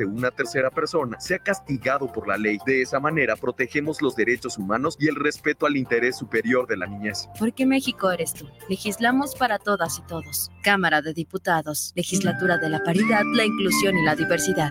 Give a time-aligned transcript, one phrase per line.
[0.00, 2.58] de una tercera persona sea castigado por la ley.
[2.64, 6.86] De esa manera protegemos los derechos humanos y el respeto al interés superior de la
[6.86, 7.28] niñez.
[7.38, 8.48] Porque México eres tú.
[8.70, 10.50] Legislamos para todas y todos.
[10.62, 14.70] Cámara de Diputados, Legislatura de la Paridad, la Inclusión y la Diversidad.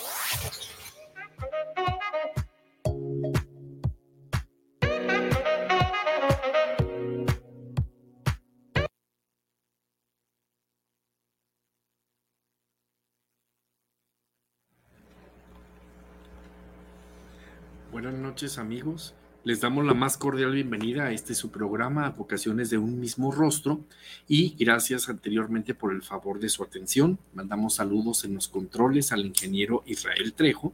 [18.01, 22.79] Buenas noches amigos, les damos la más cordial bienvenida a este su programa Vocaciones de
[22.79, 23.81] un mismo rostro
[24.27, 27.19] y gracias anteriormente por el favor de su atención.
[27.35, 30.73] Mandamos saludos en los controles al ingeniero Israel Trejo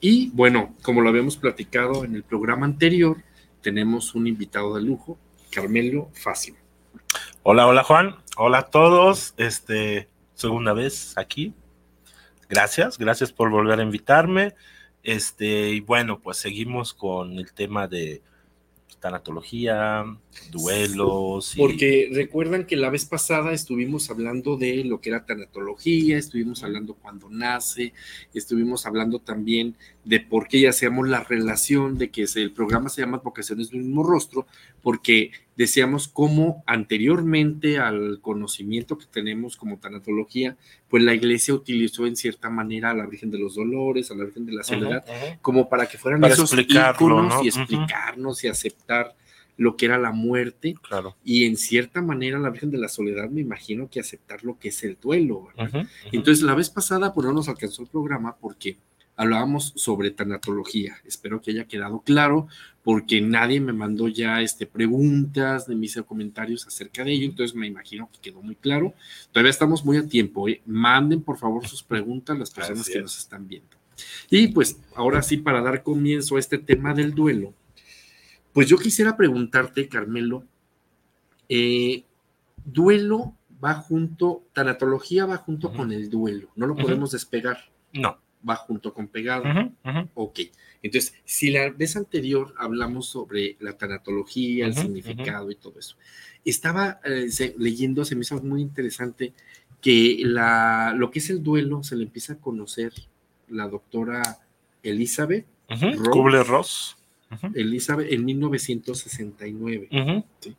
[0.00, 3.18] y bueno, como lo habíamos platicado en el programa anterior,
[3.60, 5.18] tenemos un invitado de lujo,
[5.50, 6.54] Carmelo Fácil.
[7.42, 11.52] Hola, hola Juan, hola a todos, este, segunda vez aquí.
[12.48, 14.54] Gracias, gracias por volver a invitarme.
[15.06, 18.22] Este, y bueno, pues seguimos con el tema de
[18.98, 20.04] tanatología,
[20.50, 21.54] duelos.
[21.56, 26.94] Porque recuerdan que la vez pasada estuvimos hablando de lo que era tanatología, estuvimos hablando
[26.94, 27.92] cuando nace,
[28.34, 29.76] estuvimos hablando también
[30.06, 33.80] de por qué ya hacíamos la relación de que el programa se llama Vocaciones del
[33.80, 34.46] mismo rostro,
[34.80, 40.56] porque decíamos cómo anteriormente al conocimiento que tenemos como tanatología,
[40.88, 44.24] pues la iglesia utilizó en cierta manera a la Virgen de los Dolores, a la
[44.24, 45.04] Virgen de la Soledad,
[45.42, 49.16] como para que fueran esos íconos y explicarnos y aceptar
[49.56, 50.76] lo que era la muerte.
[50.82, 51.16] Claro.
[51.24, 54.68] y en cierta manera la Virgen de la Soledad me imagino que aceptar lo que
[54.68, 55.48] es el duelo.
[56.12, 58.76] Entonces la vez pasada pues no nos alcanzó el programa porque
[59.16, 60.98] hablábamos sobre tanatología.
[61.04, 62.48] Espero que haya quedado claro,
[62.84, 67.56] porque nadie me mandó ya este, preguntas, ni me hizo comentarios acerca de ello, entonces
[67.56, 68.94] me imagino que quedó muy claro.
[69.32, 70.48] Todavía estamos muy a tiempo.
[70.48, 70.60] ¿eh?
[70.66, 73.76] Manden por favor sus preguntas las personas que nos están viendo.
[74.30, 77.54] Y pues ahora sí, para dar comienzo a este tema del duelo,
[78.52, 80.44] pues yo quisiera preguntarte, Carmelo,
[81.48, 82.04] eh,
[82.64, 87.70] duelo va junto, tanatología va junto con el duelo, no lo podemos despegar.
[87.94, 88.18] No
[88.48, 89.44] va junto con pegado.
[90.14, 90.40] Ok.
[90.82, 95.96] Entonces, si la vez anterior hablamos sobre la tanatología, el significado y todo eso,
[96.44, 99.32] estaba eh, leyendo, se me hizo muy interesante
[99.80, 102.92] que la, lo que es el duelo se le empieza a conocer
[103.48, 104.38] la doctora
[104.82, 105.46] Elizabeth
[106.10, 106.96] Kubler-Ross.
[107.54, 109.88] Elizabeth en 1969.
[110.40, 110.56] ¿sí?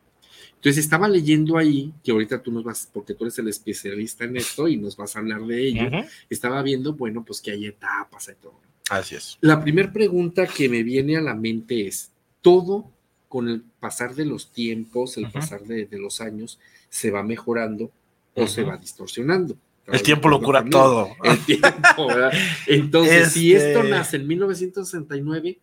[0.58, 4.38] Entonces estaba leyendo ahí, que ahorita tú nos vas, porque tú eres el especialista en
[4.38, 5.90] esto y nos vas a hablar de ello,
[6.30, 8.60] estaba viendo, bueno, pues que hay etapas y todo.
[8.90, 9.38] Así es.
[9.42, 12.92] La primera pregunta que me viene a la mente es, ¿todo
[13.28, 17.92] con el pasar de los tiempos, el pasar de, los años, se va mejorando
[18.34, 19.56] o se va distorsionando?
[19.86, 21.16] El tiempo lo cura todo.
[21.24, 22.34] El tiempo, ¿verdad?
[22.66, 25.60] Entonces, si esto este nace en 1969,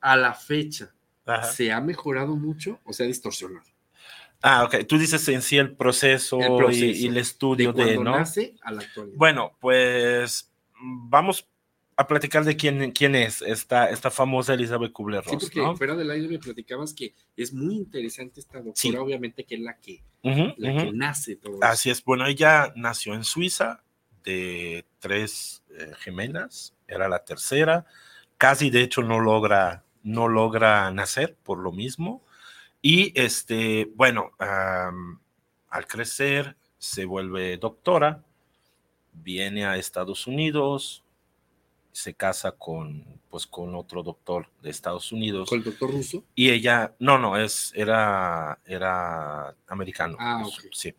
[0.00, 0.92] a la fecha,
[1.52, 3.77] ¿se ha mejorado mucho o se ha distorsionado?
[4.42, 4.86] Ah, ok.
[4.86, 6.38] Tú dices en sí el proceso,
[6.70, 8.12] y, el estudio de, ¿no?
[8.12, 9.16] Nace a la actualidad.
[9.16, 11.48] Bueno, pues vamos
[11.96, 15.30] a platicar de quién, quién es esta, esta famosa Elizabeth Kubler-Ross.
[15.30, 19.56] Sí, porque fuera del aire me platicabas que es muy interesante esta doctora, obviamente que
[19.56, 22.04] es la que, la que nace todo Así es.
[22.04, 23.82] Bueno, ella nació en Suiza
[24.22, 27.84] de tres eh, gemelas, era la tercera.
[28.36, 32.22] Casi, de hecho, no logra, no logra nacer por lo mismo
[32.82, 38.22] y este, bueno, al crecer se vuelve doctora,
[39.12, 41.02] viene a Estados Unidos,
[41.92, 45.48] se casa con, pues, con otro doctor de Estados Unidos.
[45.48, 46.22] ¿Con el doctor ruso?
[46.36, 50.16] Y ella, no, no, es, era, era americano.
[50.20, 50.94] Ah, Sí.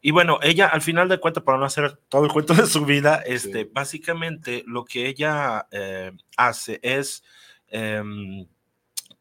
[0.00, 2.84] Y bueno, ella, al final de cuentas, para no hacer todo el cuento de su
[2.84, 7.24] vida, este, básicamente lo que ella eh, hace es
[7.68, 8.46] em,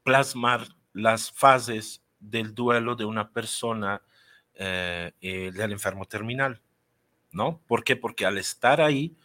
[0.04, 4.02] plasmar las fases del duelo de una persona
[4.56, 6.62] eh, eh, del enfermo terminal,
[7.32, 7.60] ¿no?
[7.68, 7.96] ¿Por qué?
[7.96, 9.16] Porque al estar ahí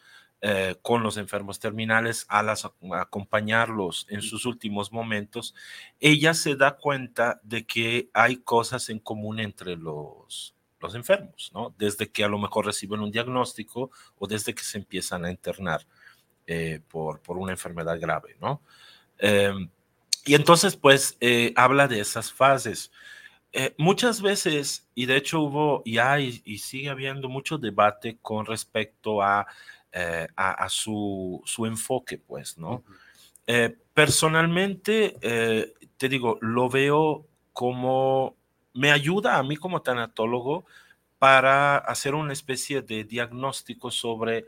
[0.41, 5.55] eh, con los enfermos terminales, al acompañarlos en sus últimos momentos,
[6.00, 11.75] ella se da cuenta de que hay cosas en común entre los, los enfermos, ¿no?
[11.77, 15.87] Desde que a lo mejor reciben un diagnóstico o desde que se empiezan a internar
[16.89, 18.62] por, por, una enfermedad grave, ¿no?
[20.29, 22.93] Y entonces, pues, eh, habla de esas fases.
[23.51, 28.45] Eh, muchas veces, y de hecho hubo y hay y sigue habiendo mucho debate con
[28.45, 29.47] respecto a,
[29.91, 32.85] eh, a, su, su, enfoque, pues, ¿no?
[33.95, 35.17] Personalmente,
[35.97, 38.37] te digo, lo veo como,
[38.75, 40.67] me ayuda a mí como tanatólogo
[41.19, 44.47] para hacer una especie de diagnóstico sobre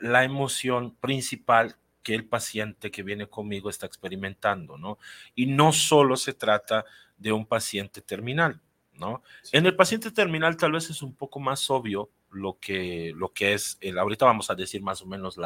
[0.00, 4.98] la emoción principal que el paciente que viene conmigo está experimentando, ¿no?
[5.34, 6.84] Y no solo se trata
[7.16, 8.60] de un paciente terminal,
[8.92, 9.22] ¿no?
[9.50, 13.54] En el paciente terminal tal vez es un poco más obvio lo que, lo que
[13.54, 15.36] es, el, ahorita vamos a decir más o menos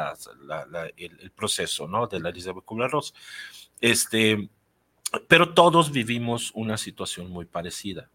[0.97, 2.07] el, proceso, ¿no?
[2.07, 3.13] De la Elizabeth Kubler-Ross.
[3.79, 4.49] Este,
[5.27, 8.09] pero todos vivimos una situación muy parecida.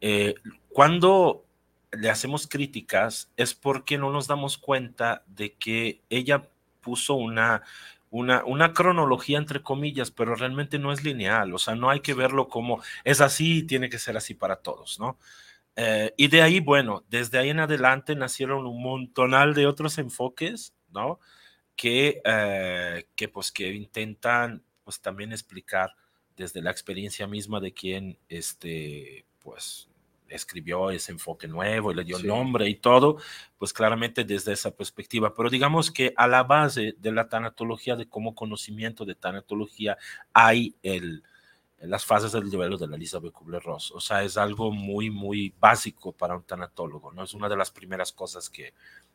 [0.00, 0.34] Eh,
[0.68, 1.44] cuando
[1.92, 6.48] le hacemos críticas es porque no nos damos cuenta de que ella
[6.80, 7.62] puso una,
[8.10, 12.14] una, una, cronología entre comillas, pero realmente no es lineal, o sea, no hay que
[12.14, 15.18] verlo como es así y tiene que ser así para todos, ¿no?
[15.76, 20.74] Eh, y de ahí, bueno, desde ahí en adelante nacieron un montonal de otros enfoques,
[20.90, 21.20] ¿no?
[21.76, 25.94] Que, eh, que pues que intentan pues también explicar
[26.36, 29.88] desde la experiencia misma de quien, este, pues,
[30.28, 33.18] escribió ese enfoque nuevo y le dio nombre y todo,
[33.58, 35.34] pues claramente desde esa perspectiva.
[35.34, 39.96] Pero digamos que a la base de la tanatología, de como conocimiento de tanatología,
[40.32, 41.22] hay el,
[41.80, 43.92] las fases del duelo de la Elizabeth Kubler-Ross.
[43.92, 47.24] O sea, es algo muy, muy básico para un tanatólogo, ¿no?
[47.24, 48.74] Es una de las primeras cosas que,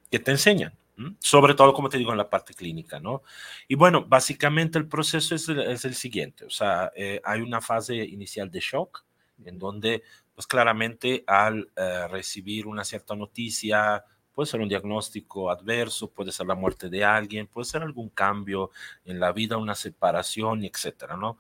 [0.10, 0.74] que te enseñan,
[1.20, 3.24] sobre todo, como te digo, en la parte clínica, ¿no?
[3.68, 7.62] Y bueno, básicamente el proceso es el, es el siguiente, o sea, eh, hay una
[7.62, 9.04] fase inicial de shock,
[9.44, 10.04] en donde
[10.36, 14.04] pues claramente al eh, recibir una cierta noticia,
[14.34, 18.72] puede ser un diagnóstico adverso, puede ser la muerte de alguien, puede ser algún cambio
[19.06, 21.38] en la vida, una separación, etcétera, ¿no?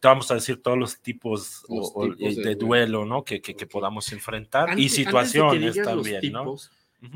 [0.00, 1.64] Te vamos a decir todos los tipos,
[2.18, 3.24] de, duelo, ¿no?
[3.24, 6.56] Que, que, podamos enfrentar y situaciones también, ¿no?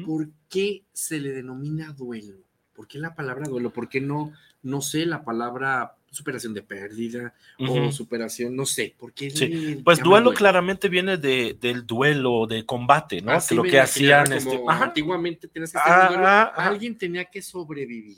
[0.06, 2.36] ¿Por qué se le denomina duelo?
[2.72, 3.70] ¿Por qué la palabra duelo?
[3.70, 4.32] ¿Por qué no,
[4.62, 9.30] no sé, la palabra superación de pérdida o superación, no sé, ¿por qué?
[9.30, 9.80] Sí.
[9.84, 13.38] Pues duelo, claramente viene de, del duelo, de combate, ¿no?
[13.46, 18.16] que lo que hacían este, antiguamente tienes que hacer duelo, alguien tenía que sobrevivir.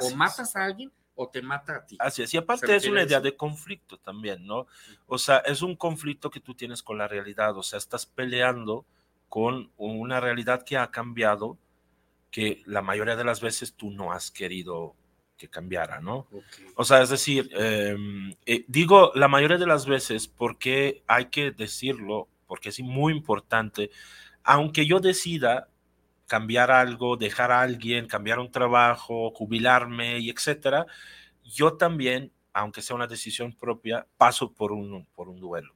[0.00, 1.96] o matas a alguien o te mata a ti.
[1.98, 4.66] Así es, y aparte es una idea de conflicto también, ¿no?
[5.06, 8.84] O sea, es un conflicto que tú tienes con la realidad, o sea, estás peleando
[9.28, 11.58] con una realidad que ha cambiado
[12.30, 14.94] que la mayoría de las veces tú no has querido
[15.36, 16.26] que cambiara, ¿no?
[16.76, 21.50] O sea, es decir, em, eh, digo la mayoría de las veces porque hay que
[21.50, 23.90] decirlo, porque es muy importante,
[24.42, 25.68] aunque yo decida
[26.26, 30.86] cambiar algo, dejar a alguien, cambiar un trabajo, jubilarme y etcétera,
[31.44, 35.74] yo también, aunque sea una decisión propia, paso por un, por un duelo.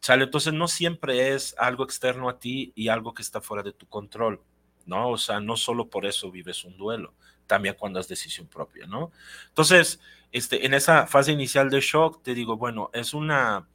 [0.00, 0.24] ¿Sale?
[0.24, 3.86] Entonces no siempre es algo externo a ti y algo que está fuera de tu
[3.86, 4.40] control.
[4.86, 5.10] ¿no?
[5.10, 7.12] O sea, no solo por eso vives un duelo,
[7.46, 9.12] también cuando es decisión propia, ¿no?
[9.48, 10.00] Entonces,
[10.32, 13.68] este, en esa fase inicial de shock, te digo, bueno, es una,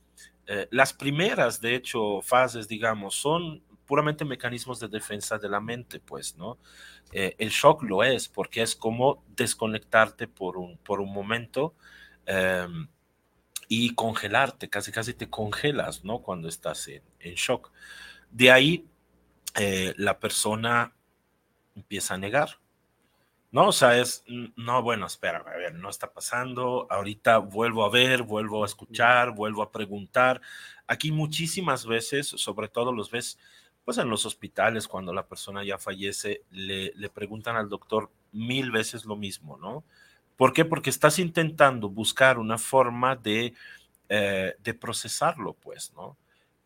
[0.48, 6.00] eh, las primeras, de hecho, fases, digamos, son puramente mecanismos de defensa de la mente,
[6.00, 6.58] pues, ¿no?
[7.12, 11.76] Eh, el shock lo es, porque es como desconectarte por un, por un momento
[12.26, 12.88] em,
[13.68, 16.20] y congelarte, casi casi te congelas, ¿no?
[16.22, 17.72] Cuando estás en, en shock.
[18.30, 18.88] De ahí,
[19.56, 20.96] eh, la persona
[21.76, 22.61] empieza a negar.
[23.52, 24.24] No, o sea, es,
[24.56, 29.32] no, bueno, espera, a ver, no está pasando, ahorita vuelvo a ver, vuelvo a escuchar,
[29.32, 30.42] vuelvo a preguntar.
[30.88, 33.38] Aquí muchísimas veces, sobre todo los ves,
[33.84, 38.72] pues en los hospitales, cuando la persona ya fallece, le, le preguntan al doctor mil
[38.72, 39.84] veces lo mismo, ¿no?
[40.38, 40.64] ¿Por qué?
[40.64, 43.54] Porque estás intentando buscar una forma de,
[44.08, 46.16] eh, de procesarlo, pues, ¿no?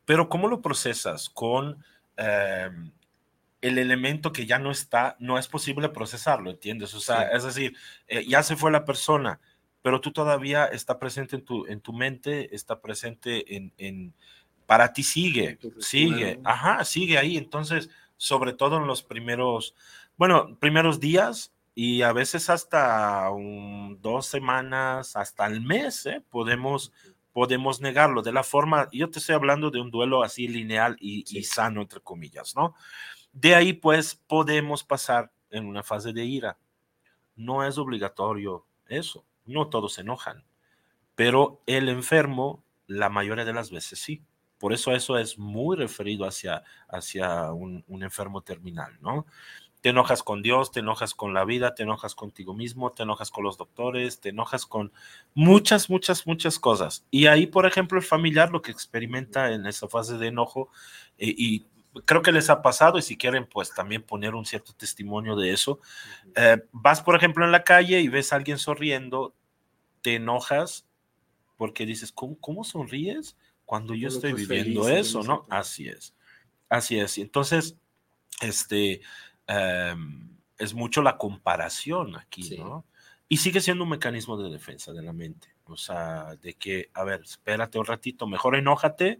[0.06, 1.30] Pero ¿cómo lo procesas?
[1.30, 1.84] Con...
[2.18, 2.92] Em,
[3.62, 6.94] el elemento que ya no está, no es posible procesarlo, ¿entiendes?
[6.94, 7.76] O sea, es decir,
[8.08, 9.40] eh, ya se fue la persona,
[9.82, 14.14] pero tú todavía está presente en tu, en tu mente, está presente en, en
[14.66, 17.38] para ti sigue, sigue, ajá, sigue ahí.
[17.38, 19.76] Entonces, sobre todo en los primeros,
[20.18, 23.30] bueno, primeros días y a veces hasta
[24.00, 26.24] dos semanas, hasta el mes, ¿eh?
[26.30, 26.92] podemos,
[27.34, 31.26] podemos negarlo de la forma, yo te estoy hablando de un duelo así lineal y,
[31.28, 32.76] y sano, entre comillas, ¿no?
[33.36, 36.58] De ahí, pues, podemos pasar en una fase de ira.
[37.36, 40.46] No es obligatorio eso, no todos se enojan,
[41.15, 44.24] pero el enfermo, la mayoría de las veces sí.
[44.58, 49.25] Por eso eso es muy referido hacia, hacia un, enfermo terminal, ¿no?
[49.82, 53.30] te enojas con Dios, te enojas con la vida, te enojas contigo mismo, te enojas
[53.30, 54.92] con los doctores, te enojas con
[55.36, 57.06] muchas, muchas, muchas cosas.
[57.12, 60.70] Y ahí, por ejemplo, el familiar lo que experimenta en esa fase de enojo,
[61.20, 61.68] eh, y
[62.04, 65.52] creo que les ha pasado, y si quieren, pues también poner un cierto testimonio de
[65.54, 65.80] eso,
[66.36, 69.34] eh, vas, por ejemplo, en la calle y ves a alguien sonriendo,
[70.02, 70.86] te enojas
[71.58, 75.24] porque dices, ¿cómo, cómo sonríes cuando yo estoy viviendo eso?
[75.24, 75.46] ¿No?
[75.50, 76.14] Así es,
[76.70, 77.18] así es.
[77.18, 77.78] Y entonces,
[78.42, 79.02] este
[79.48, 82.86] Em, es mucho la comparación aquí, ¿no?
[83.28, 85.50] Y sigue siendo un mecanismo de defensa de la mente.
[85.66, 89.20] O sea, de que, a ver, espérate un ratito, mejor enójate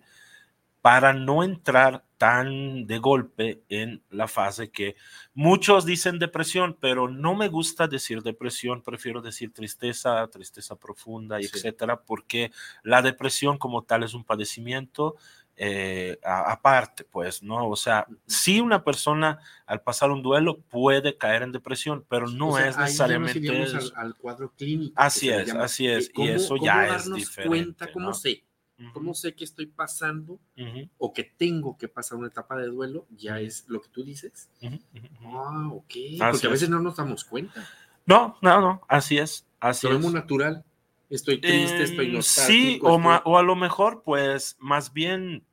[0.86, 4.96] para no entrar tan de golpe en la fase que
[5.34, 11.46] muchos dicen depresión, pero no me gusta decir depresión, prefiero decir tristeza, tristeza profunda, y
[11.46, 12.52] etcétera, porque
[12.84, 15.16] la depresión como tal es un padecimiento
[15.56, 17.68] eh, aparte, pues, ¿no?
[17.68, 22.60] O sea, si una persona al pasar un duelo puede caer en depresión, pero no
[22.60, 23.66] es necesariamente...
[23.96, 24.94] al, cuadro clínico.
[24.98, 27.48] Así es, así es, y eso ya es diferente.
[27.48, 28.14] Cuenta, ¿Cómo
[28.78, 28.84] sé?
[28.94, 30.40] ¿Cómo sé que estoy pasando
[30.98, 33.06] o que tengo que pasar una etapa de duelo?
[33.16, 34.50] Ya es lo que tú dices.
[35.24, 35.94] Ah, ok.
[36.32, 37.68] Porque a veces no nos damos cuenta.
[38.06, 39.46] No, no, no, así es.
[39.60, 40.00] Así es.
[40.00, 40.64] muy natural.
[41.10, 42.48] Estoy triste, estoy nostálgico.
[42.48, 45.44] Sí, o, o, a lo mejor, pues, más bien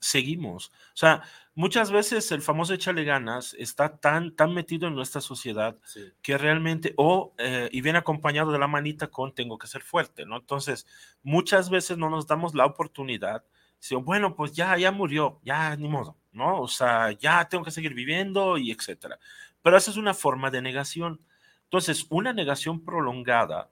[0.00, 0.68] seguimos.
[0.94, 1.22] O sea,
[1.54, 5.78] muchas veces el famoso échale ganas está tan, tan metido en nuestra sociedad
[6.22, 10.26] que realmente, o, eh, y viene acompañado de la manita con tengo que ser fuerte,
[10.26, 10.36] ¿no?
[10.36, 10.86] Entonces,
[11.22, 13.44] muchas veces no nos damos la oportunidad,
[13.78, 16.60] si, bueno, pues ya, ya murió, ya ni modo, ¿no?
[16.62, 19.18] O sea, ya tengo que seguir viviendo y etcétera.
[19.62, 21.20] Pero esa es una forma de negación.
[21.64, 23.70] Entonces, una negación prolongada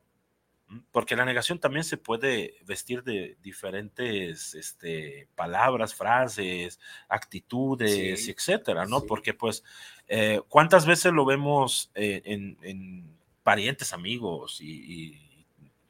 [0.93, 9.03] porque la negación también se puede vestir de diferentes este, palabras, frases, actitudes, etcétera, ¿no?
[9.03, 9.65] Porque, pues,
[10.09, 15.21] eh, ¿cuántas veces lo vemos eh, en, parientes, amigos y,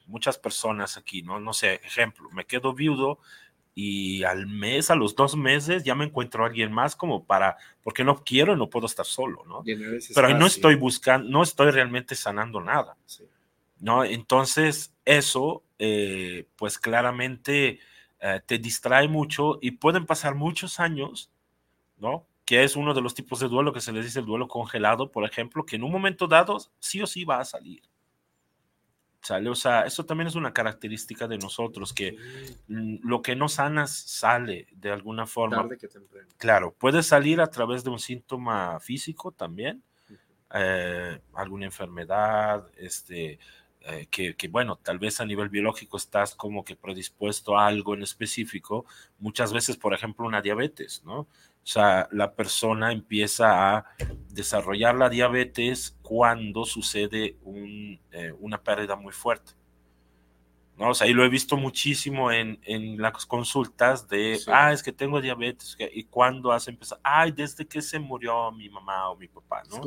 [0.06, 1.40] muchas personas aquí, ¿no?
[1.40, 3.20] No sé, ejemplo, me quedo viudo
[3.74, 7.56] y al mes, a los dos meses, ya me encuentro a alguien más como para,
[7.82, 9.64] porque no quiero y no puedo estar solo, ¿no?
[10.14, 12.98] Pero no estoy buscando, no estoy realmente sanando nada.
[13.06, 13.24] Sí.
[13.78, 14.04] ¿No?
[14.04, 17.80] Entonces, eso, eh, pues claramente
[18.20, 21.30] eh, te distrae mucho y pueden pasar muchos años,
[21.98, 22.26] ¿no?
[22.44, 25.10] Que es uno de los tipos de duelo que se les dice el duelo congelado,
[25.10, 27.82] por ejemplo, que en un momento dado sí o sí va a salir.
[29.24, 29.48] ¿Sale?
[29.48, 32.14] O sea, eso también es una característica de nosotros, que
[32.66, 35.66] lo que no sanas sale de alguna forma.
[36.36, 39.82] Claro, puede salir a través de un síntoma físico también,
[40.52, 43.38] eh, alguna enfermedad, este,
[43.86, 48.02] eh, que, bueno, tal vez a nivel biológico estás como que predispuesto a algo en
[48.02, 48.86] específico,
[49.18, 51.20] muchas veces, por ejemplo, una diabetes, ¿no?
[51.20, 53.86] O sea, la persona empieza a
[54.30, 57.36] desarrollar la diabetes cuando sucede
[58.12, 59.52] eh, una pérdida muy fuerte.
[60.76, 60.90] ¿No?
[60.90, 64.92] O sea, y lo he visto muchísimo en, en las consultas de, ah, es que
[64.92, 69.28] tengo diabetes, y cuando has empezado, ay, desde que se murió mi mamá o mi
[69.28, 69.82] papá, ¿no?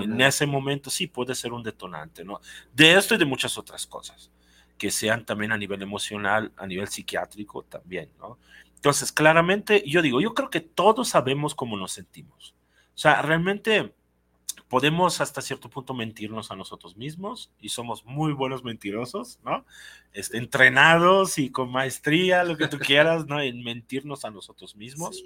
[0.00, 2.40] en ese momento sí puede ser un detonante, ¿no?
[2.72, 4.30] De esto y de muchas otras cosas,
[4.76, 8.38] que sean también a nivel emocional, a nivel psiquiátrico también, ¿no?
[8.74, 12.56] Entonces, claramente, yo digo, yo creo que todos sabemos cómo nos sentimos.
[12.94, 13.94] O sea, realmente
[14.72, 19.66] podemos hasta cierto punto mentirnos a nosotros mismos y somos muy buenos mentirosos, ¿no?
[20.14, 23.38] Este, entrenados y con maestría, lo que tú quieras, ¿no?
[23.38, 25.22] En mentirnos a nosotros mismos.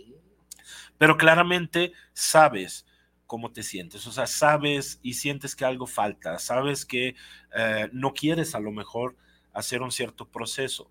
[0.99, 2.87] Pero claramente sabes
[3.29, 7.15] cómo te sientes, o sea, sabes y sientes que algo falta, sabes que
[7.57, 9.15] eh, no quieres a lo mejor
[9.53, 10.91] hacer un cierto proceso,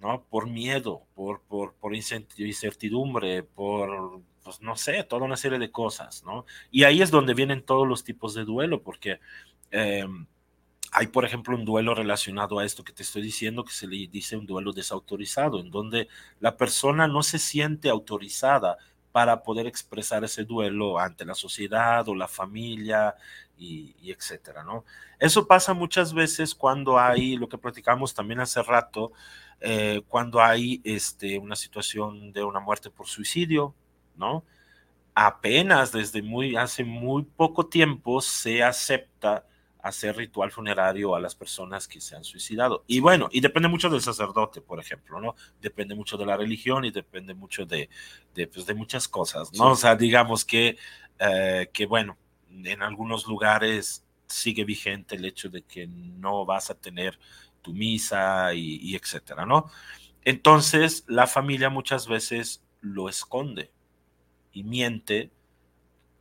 [0.00, 0.24] ¿no?
[0.24, 6.24] Por miedo, por, por, por incertidumbre, por pues no sé, toda una serie de cosas,
[6.24, 6.46] ¿no?
[6.70, 9.20] Y ahí es donde vienen todos los tipos de duelo, porque
[9.70, 10.26] em,
[10.90, 14.08] hay, por ejemplo, un duelo relacionado a esto que te estoy diciendo, que se le
[14.08, 16.08] dice un duelo desautorizado, en donde
[16.40, 18.78] la persona no se siente autorizada
[19.12, 23.16] para poder expresar ese duelo ante la sociedad o la familia
[23.58, 24.86] y, etcétera, ¿no?
[25.18, 29.12] Eso pasa muchas veces cuando hay, lo que platicamos también hace rato,
[29.60, 33.74] eh, cuando hay este, una situación de una muerte por suicidio,
[34.18, 34.44] ¿no?
[35.14, 39.44] Apenas desde muy, hace muy poco tiempo se acepta
[39.80, 42.84] hacer ritual funerario a las personas que se han suicidado.
[42.86, 45.34] Y bueno, y depende mucho del sacerdote, por ejemplo, ¿no?
[45.60, 47.88] Depende mucho de la religión y depende mucho de,
[48.34, 49.70] de, pues, de muchas cosas, ¿no?
[49.70, 50.76] O sea, digamos que,
[51.18, 52.16] eh, que, bueno,
[52.50, 57.18] en algunos lugares sigue vigente el hecho de que no vas a tener
[57.62, 59.70] tu misa y, y etcétera, ¿no?
[60.24, 63.70] entonces la familia muchas veces lo esconde
[64.58, 65.30] y miente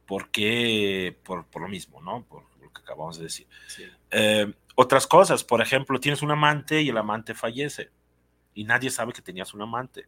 [0.06, 2.24] porque, por, por lo mismo, ¿no?
[2.24, 3.48] Por lo que acabamos de decir.
[4.12, 7.90] Eh, otras cosas, por ejemplo, tienes un amante y el amante fallece
[8.54, 10.08] y nadie sabe que tenías un amante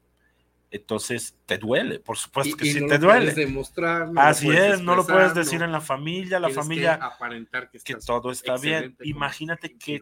[0.71, 3.33] entonces te duele, por supuesto que sí te duele.
[3.33, 7.95] Demostrar, Así es, no lo puedes decir en la familia, la familia que aparentar que,
[7.95, 8.95] todo está bien.
[9.01, 10.01] Imagínate que,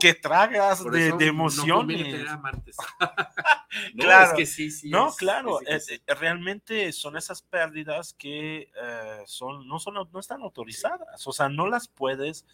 [0.00, 2.26] que tragas de, de, emociones.
[3.94, 9.66] No, claro, es que sí, no, claro, eh, realmente son esas pérdidas que eh, son,
[9.66, 12.44] no, son, no están autorizadas, o sea, no las puedes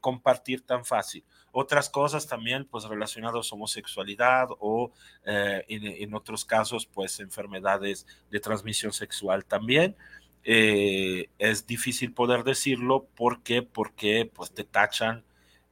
[0.00, 1.24] compartir tan fácil.
[1.52, 4.90] Otras cosas también, pues relacionadas a homosexualidad o
[5.24, 9.94] en, en otros casos, pues enfermedades de transmisión sexual también.
[10.42, 13.62] es difícil poder decirlo, ¿por qué?
[13.62, 15.24] Porque pues te tachan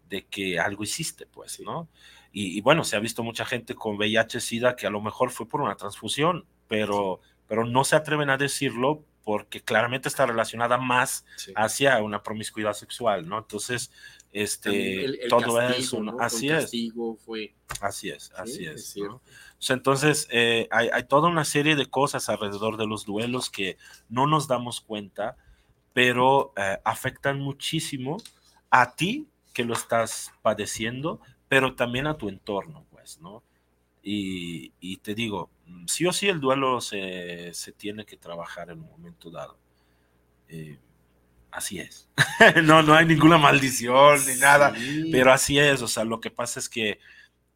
[0.09, 1.89] de que algo hiciste, pues, ¿no?
[2.37, 5.61] Y, bueno, se ha visto mucha gente con VIH-Sida que a lo mejor fue por
[5.61, 11.25] una transfusión, pero, pero no se atreven a decirlo porque claramente está relacionada más
[11.57, 13.39] hacia una promiscuidad sexual, ¿no?
[13.39, 13.91] Entonces,
[14.33, 16.71] este, todo eso, así es.
[17.25, 17.55] Fue...
[17.81, 18.95] Así es, así es.
[19.71, 23.79] entonces, eh, hay, hay, toda una serie de cosas alrededor de los duelos que
[24.09, 25.37] no nos damos cuenta,
[25.93, 28.19] pero eh, afectan muchísimo
[28.71, 33.43] a ti que lo estás padeciendo, pero también a tu entorno, pues, ¿no?
[34.07, 38.71] Y, y te digo, mm, sí o sí el duelo se, se, tiene que trabajar
[38.71, 39.59] en un momento dado.
[40.49, 40.79] Eh,
[41.51, 42.09] así es.
[42.65, 44.75] no, no hay ninguna maldición ni nada,
[45.11, 45.81] pero así es.
[45.81, 46.99] O sea, lo que pasa es que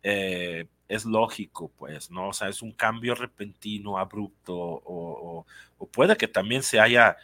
[0.02, 2.30] eh, es lógico, pues, ¿no?
[2.30, 5.44] O sea, es un cambio repentino, abrupto, o,
[5.76, 7.18] o puede que también se haya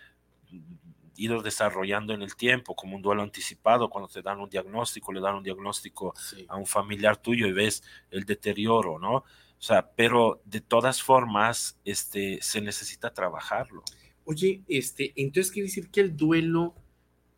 [1.16, 5.21] ido desarrollando en el tiempo, como un duelo anticipado, cuando te dan un diagnóstico, le
[5.21, 6.14] dan un diagnóstico
[6.49, 9.16] a un familiar tuyo y ves el deterioro, ¿no?
[9.16, 13.83] O sea, pero de todas formas, este, se necesita trabajarlo.
[14.25, 16.75] Oye, este, entonces quiere decir que el duelo,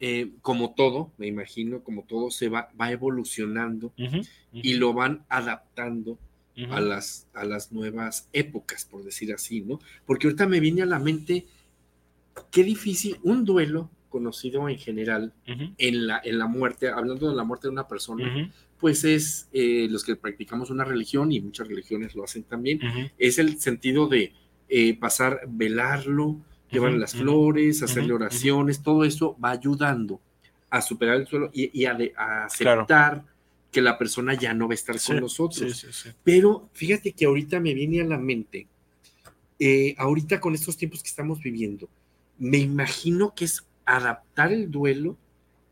[0.00, 3.92] eh, como todo, me imagino, como todo, se va, va evolucionando
[4.52, 6.18] y lo van adaptando
[6.70, 9.78] a, las, a las nuevas épocas, por decir así, ¿no?
[10.06, 11.46] Porque ahorita me viene a la mente
[12.50, 17.44] qué difícil, un duelo conocido en general en, la, en la muerte, hablando de la
[17.44, 22.14] muerte de una persona, pues es eh, los que practicamos una religión y muchas religiones
[22.14, 22.80] lo hacen también,
[23.18, 24.32] es el sentido de
[24.68, 30.20] eh, pasar, velarlo, llevar las flores, hacerle oraciones, todo eso va ayudando
[30.70, 33.24] a superar el suelo y, a, aceptar
[33.70, 36.14] que la persona ya no va a estar con nosotros.
[36.24, 38.66] Pero fíjate que ahorita me viene a la mente,
[39.58, 41.88] eh, ahorita con estos tiempos que estamos viviendo,
[42.38, 45.16] me imagino que es adaptar el duelo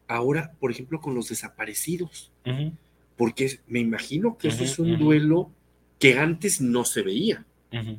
[0.09, 2.31] ahora, por ejemplo, con los desaparecidos,
[3.17, 5.51] porque me imagino que ese es un duelo
[5.99, 7.45] que antes no se veía.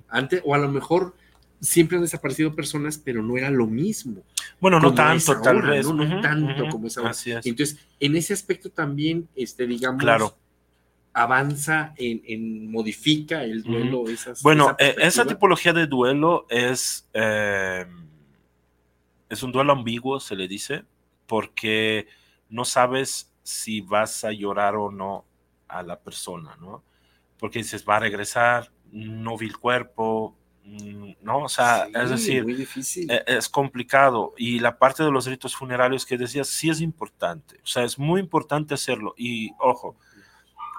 [0.07, 1.15] Antes, o a lo mejor
[1.59, 4.23] siempre han desaparecido personas, pero no era lo mismo.
[4.59, 5.87] Bueno, no tanto, tal vez.
[5.87, 7.13] No, tanto como es ahora.
[7.43, 10.37] Entonces, en ese aspecto también, este, digamos, claro.
[11.13, 14.07] avanza en, modifica el duelo.
[14.07, 17.85] Esas, bueno, esa, eh, tipología de duelo es eh,
[19.35, 20.85] es un duelo ambiguo, se le dice,
[21.27, 22.07] porque
[22.49, 25.25] no sabes si vas a llorar o no
[25.67, 26.83] a la persona, ¿no?
[27.37, 31.43] Porque dices, va a regresar, no vi el cuerpo, mm, ¿no?
[31.43, 32.45] O sea, es decir,
[33.09, 34.33] e, es complicado.
[34.37, 37.57] Y la parte de los ritos funerarios que decías, sí es importante.
[37.63, 39.13] O sea, es muy importante hacerlo.
[39.17, 39.95] Y ojo,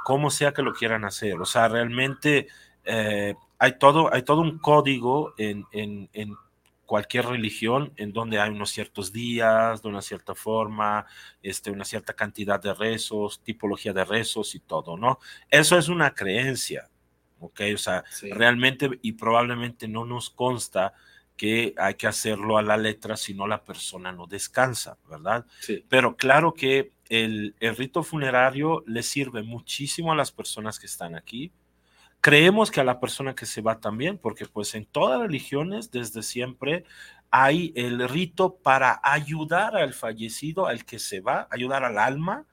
[0.04, 1.40] como sea que lo quieran hacer.
[1.40, 2.48] O sea, realmente
[2.84, 6.34] eh, hay, todo, hay todo un código en, en, en
[6.86, 11.04] cualquier religión en donde hay unos ciertos días, de una cierta forma,
[11.42, 15.18] este, una cierta cantidad de rezos, tipología de rezos y todo, ¿no?
[15.50, 16.88] Eso es una creencia,
[17.40, 17.60] ¿ok?
[17.74, 20.94] O sea, realmente y probablemente no nos consta
[21.36, 25.44] que hay que hacerlo a la letra si no la persona no descansa, ¿verdad?
[25.60, 25.84] Sí.
[25.88, 31.14] Pero claro que el, el rito funerario le sirve muchísimo a las personas que están
[31.14, 31.52] aquí,
[32.20, 36.22] Creemos que a la persona que se va también, porque pues en todas religiones desde
[36.22, 36.84] siempre
[37.30, 42.46] hay el rito para ayudar al fallecido, al que se va, ayudar al alma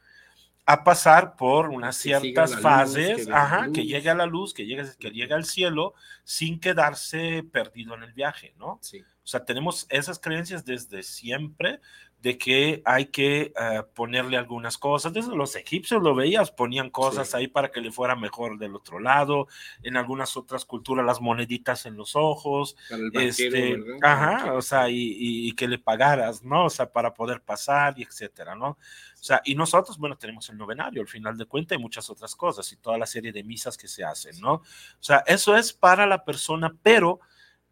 [0.66, 4.86] a pasar por unas ciertas fases, que, ajá, que llegue a la luz, que llegue,
[4.98, 8.80] que llegue al cielo sin quedarse perdido en el viaje, ¿no?
[8.82, 9.02] Sí.
[9.02, 11.80] O sea, tenemos esas creencias desde siempre
[12.24, 15.12] de que hay que eh, ponerle algunas cosas.
[15.12, 19.02] Desde los egipcios lo veías, ponían cosas ahí para que le fuera mejor del otro
[19.02, 19.50] lado.
[19.84, 22.78] En algunas otras culturas, las moneditas en los ojos.
[23.12, 26.68] este, ajá, o sea, y, que le pagaras, ¿no?
[26.68, 28.70] O sea, para poder pasar y etcétera, ¿no?
[28.70, 32.38] O sea, y nosotros, bueno, tenemos el novenario al final de cuentas y muchas otras
[32.38, 34.54] cosas y toda la serie de misas que se hacen, ¿no?
[34.54, 34.64] O
[35.02, 37.20] sea, eso es para la persona, pero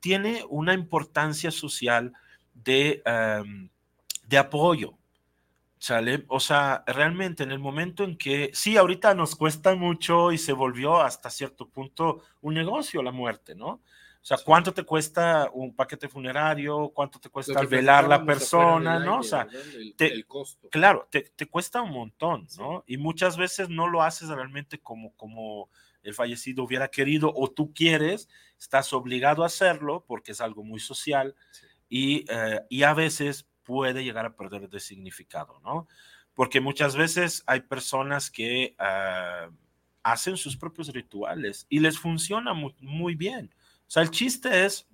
[0.01, 2.11] tiene una importancia social
[2.53, 3.01] de...
[3.05, 3.69] Em,
[4.31, 4.97] de apoyo.
[5.77, 6.25] ¿Sale?
[6.27, 10.53] O sea, realmente en el momento en que, sí, ahorita nos cuesta mucho y se
[10.53, 13.67] volvió hasta cierto punto un negocio la muerte, ¿no?
[13.67, 16.91] O sea, ¿cuánto te cuesta un paquete funerario?
[16.93, 18.99] ¿Cuánto te cuesta velar la persona?
[18.99, 19.19] ¿No?
[19.21, 19.47] o sea,
[19.97, 20.69] el, costo.
[20.69, 22.83] claro, te, te, cuesta un montón, ¿no?
[22.85, 25.71] Y muchas veces no lo haces realmente como, como
[26.03, 30.79] el fallecido hubiera querido o tú quieres, estás obligado a hacerlo porque es algo muy
[30.79, 31.33] social
[31.89, 35.87] y, eh, y a veces puede llegar a perder de significado, ¿no?
[36.33, 39.49] Porque muchas veces hay personas que ah,
[40.03, 43.53] hacen sus propios rituales y les funciona muy, bien.
[43.81, 44.87] O sea, el chiste es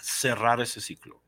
[0.00, 1.22] cerrar ese ciclo.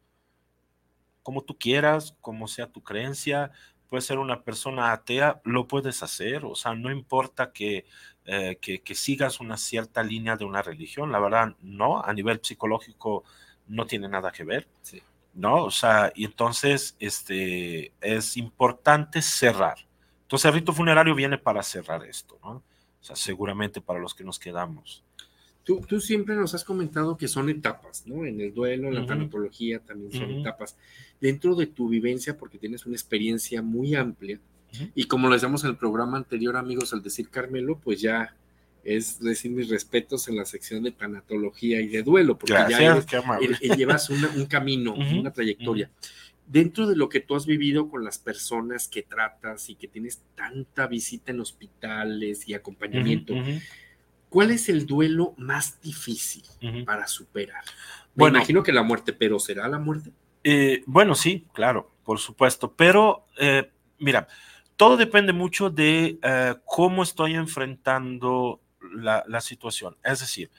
[1.23, 3.51] Como tú quieras, como sea tu creencia,
[3.89, 6.45] puedes ser una persona atea, lo puedes hacer.
[6.45, 7.87] O sea, no importa que,
[8.25, 11.13] eh, que, que, sigas una cierta línea de una religión.
[11.13, 13.25] La verdad, no, a nivel psicológico
[13.69, 14.69] no tiene nada que ver.
[14.83, 15.03] Sí.
[15.35, 15.65] ¿No?
[15.65, 19.79] O sea, y entonces este, es importante cerrar.
[20.23, 22.51] Entonces el rito funerario viene para cerrar esto, ¿no?
[22.51, 25.05] O sea, seguramente para los que nos quedamos.
[25.63, 28.25] Tú, tú siempre nos has comentado que son etapas, ¿no?
[28.27, 30.77] En el duelo, en la tanatología también son etapas.
[31.21, 34.41] Dentro de tu vivencia, porque tienes una experiencia muy amplia,
[34.95, 38.35] y como lo decíamos en el programa anterior, amigos, al decir Carmelo, pues ya
[38.85, 43.03] es decir mis respetos en la sección de tanatología y de duelo, porque ya
[43.77, 45.91] llevas un camino, una trayectoria.
[46.47, 50.23] Dentro de lo que tú has vivido con las personas que tratas y que tienes
[50.35, 53.35] tanta visita en hospitales y acompañamiento,
[54.29, 56.45] ¿cuál es el duelo más difícil
[56.85, 57.65] para superar?
[58.15, 60.13] Me imagino que la muerte, pero ¿será la muerte?
[60.45, 64.29] Eh, bueno, sí, claro, por supuesto, pero eh, mira,
[64.77, 68.61] todo depende mucho de eh, cómo estoy enfrentando
[68.95, 69.97] la, situación.
[70.03, 70.51] Es decir,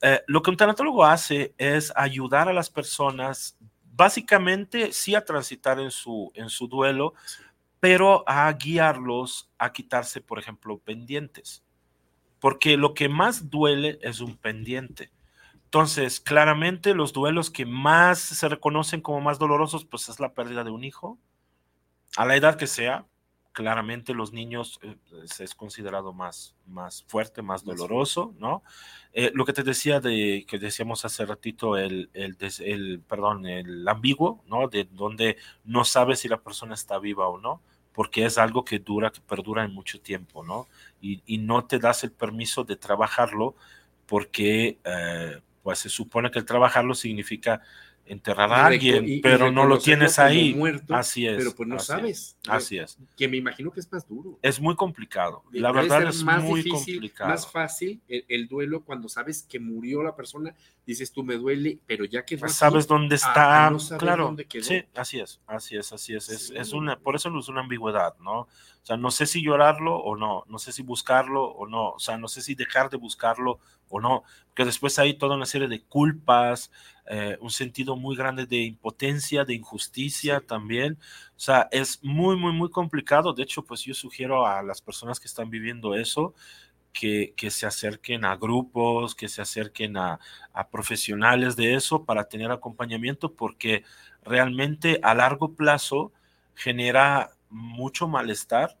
[0.00, 3.56] eh, lo que un tanatólogo hace es ayudar a las personas,
[3.92, 7.14] básicamente sí a transitar en su, en su duelo,
[7.80, 11.62] pero a guiarlos a quitarse, por ejemplo, pendientes.
[12.40, 15.10] Porque lo que más duele es un pendiente.
[15.64, 20.62] Entonces, claramente los duelos que más se reconocen como más dolorosos, pues es la pérdida
[20.62, 21.18] de un hijo,
[22.16, 23.06] a la edad que sea,
[23.54, 24.96] claramente los niños eh,
[25.38, 28.62] es considerado más, más fuerte, más doloroso, ¿no?
[29.14, 33.88] Eh, lo que te decía de que decíamos hace ratito, el, el, el, perdón, el
[33.88, 34.68] ambiguo, ¿no?
[34.68, 37.62] De donde no sabes si la persona está viva o no,
[37.92, 40.66] porque es algo que dura, que perdura en mucho tiempo, ¿no?
[41.00, 43.54] Y, y no te das el permiso de trabajarlo
[44.06, 47.62] porque, eh, pues se supone que el trabajarlo significa
[48.06, 50.58] enterrar a alguien, pero no lo tienes ahí.
[50.90, 51.36] así es.
[51.36, 52.36] Pero pues no sabes.
[52.48, 52.98] así es.
[53.16, 54.38] Que me imagino que es más duro.
[54.42, 55.42] Es muy complicado.
[55.52, 57.30] La verdad es más muy complicado.
[57.30, 60.54] Más fácil el, duelo cuando sabes que murió la persona,
[60.86, 64.36] dices tú me duele, pero ya que sabes dónde está, claro.
[64.60, 66.28] Sí, así es, así es, así es.
[66.28, 68.40] Es, una, por eso es una ambigüedad, ¿no?
[68.40, 71.98] O sea, no sé si llorarlo o no, no sé si buscarlo o no, o
[71.98, 75.68] sea, no sé si dejar de buscarlo o no, que después hay toda una serie
[75.68, 76.70] de culpas,
[77.06, 80.98] eh, un sentido muy grande de impotencia, de injusticia también.
[81.36, 83.32] O sea, es muy, muy, muy complicado.
[83.32, 86.34] De hecho, pues yo sugiero a las personas que están viviendo eso
[86.92, 90.20] que, que se acerquen a grupos, que se acerquen a,
[90.52, 93.84] a profesionales de eso para tener acompañamiento, porque
[94.22, 96.12] realmente a largo plazo
[96.54, 98.78] genera mucho malestar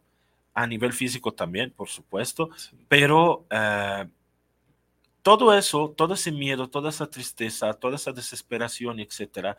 [0.54, 2.50] a nivel físico también, por supuesto,
[2.88, 4.06] pero eh,
[5.24, 9.56] todo eso, todo ese miedo, toda esa tristeza, toda esa desesperación, etcétera,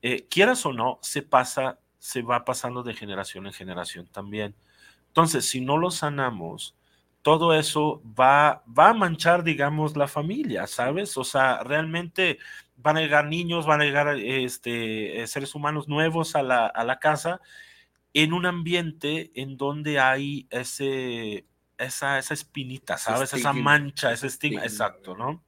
[0.00, 4.56] eh, quieras o no, se pasa, se va pasando de generación en generación también.
[5.08, 6.74] Entonces, si no lo sanamos,
[7.20, 11.18] todo eso va, va a manchar, digamos, la familia, ¿sabes?
[11.18, 12.38] O sea, realmente
[12.76, 16.84] van a llegar niños, van a llegar este, eh, seres humanos nuevos a la, a
[16.84, 17.42] la casa
[18.14, 21.44] en un ambiente en donde hay ese
[21.78, 23.32] esa, esa espinita, ¿sabes?
[23.32, 25.42] Esa mancha, ese estigma, exacto, ¿no?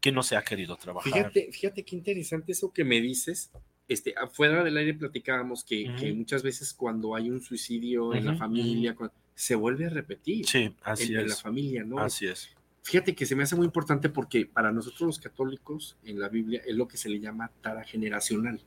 [0.00, 1.12] Que no se ha querido trabajar.
[1.12, 3.50] Fíjate, fíjate qué interesante eso que me dices.
[3.88, 8.36] Este, afuera del aire platicábamos que, que muchas veces cuando hay un suicidio en la
[8.36, 8.94] familia,
[9.34, 10.46] se vuelve a repetir.
[10.46, 11.28] Sí, así en, es.
[11.30, 11.98] la familia, ¿no?
[11.98, 12.50] Así es.
[12.82, 16.60] fíjate que se me hace muy importante porque para nosotros los católicos en la Biblia
[16.66, 18.60] es lo que se le llama tara generacional.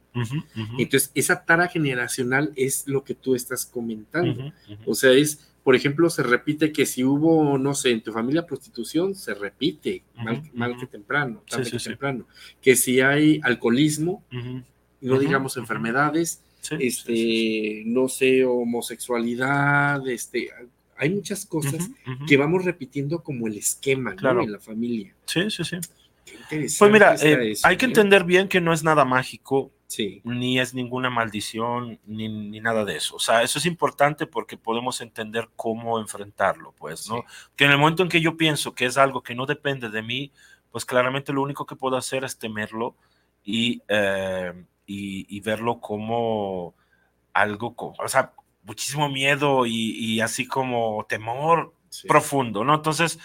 [0.80, 4.52] Entonces, esa tara generacional es lo que tú estás comentando.
[4.86, 8.45] O sea, es por ejemplo, se repite que si hubo, no sé, en tu familia
[8.45, 10.04] prostitución, se repite,
[10.54, 12.26] mal, que temprano, tarde que temprano.
[12.62, 14.24] Que si hay alcoholismo,
[15.02, 16.41] no digamos enfermedades,
[16.80, 20.50] este, no sé, homosexualidad, este,
[20.97, 21.89] hay muchas cosas
[22.28, 25.13] que vamos repitiendo como el esquema en la familia.
[25.26, 25.78] Sí, sí, sí.
[26.50, 27.88] Pues mira, eh, hay que ¿eh?
[27.88, 29.71] entender bien que no es nada mágico,
[30.23, 33.15] ni es ninguna maldición, ni, nada de eso.
[33.15, 37.25] O sea, eso es importante porque podemos entender cómo enfrentarlo, pues, ¿no?
[37.56, 40.01] Que en el momento en que yo pienso que es algo que no depende de
[40.01, 40.32] mí,
[40.71, 42.95] pues claramente lo único que puedo hacer es temerlo
[43.43, 44.54] y, eh,
[44.86, 46.75] y, verlo como
[47.34, 51.73] algo, o sea, muchísimo miedo y, así como temor
[52.08, 52.75] profundo, ¿no?
[52.75, 53.19] Entonces,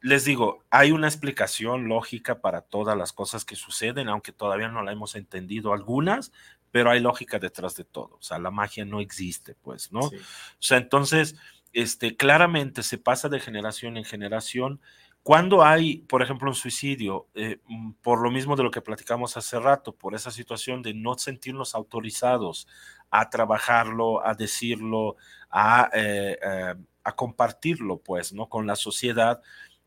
[0.00, 4.82] les digo, hay una explicación lógica para todas las cosas que suceden, aunque todavía no
[4.82, 6.32] la hemos entendido algunas,
[6.70, 8.16] pero hay lógica detrás de todo.
[8.16, 10.00] O sea, la magia no existe, pues, ¿no?
[10.00, 10.12] O
[10.58, 11.36] sea, entonces,
[11.72, 14.80] este, claramente se pasa de generación en generación.
[15.22, 19.36] Cuando hay, por ejemplo, un suicidio, eh, mm, por lo mismo de lo que platicamos
[19.36, 22.68] hace rato, por esa situación de no sentirnos autorizados
[23.10, 25.16] a trabajarlo, a decirlo,
[25.50, 26.74] a, eh, eh,
[27.06, 28.48] a compartirlo, pues, ¿no?
[28.48, 29.40] Con la sociedad,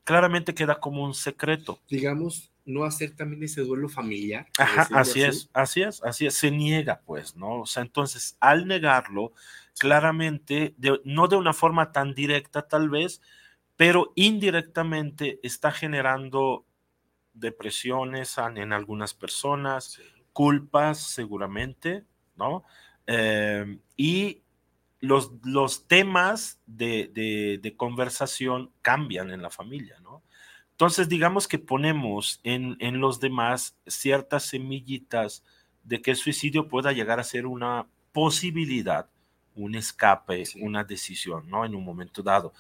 [0.05, 1.81] claramente queda como un secreto.
[1.89, 4.47] Digamos, no hacer también ese duelo familiar.
[4.57, 7.59] Ajá, así, es, así es, así es, se niega, pues, ¿no?
[7.59, 9.33] O sea, entonces, al negarlo,
[9.77, 13.21] claramente, no de una forma tan directa tal vez,
[13.75, 16.65] pero indirectamente está generando
[17.33, 19.99] depresiones en algunas personas,
[20.31, 22.05] culpas seguramente,
[22.37, 22.63] ¿no?
[23.07, 24.41] Eh, y
[24.99, 30.23] los, los temas de, conversación cambian en la familia, ¿no?
[30.71, 35.43] Entonces, digamos que ponemos en, los demás ciertas semillitas
[35.83, 39.09] de que el suicidio pueda llegar a ser una posibilidad,
[39.55, 41.65] un escape, una decisión, ¿no?
[41.65, 42.53] En un momento dado.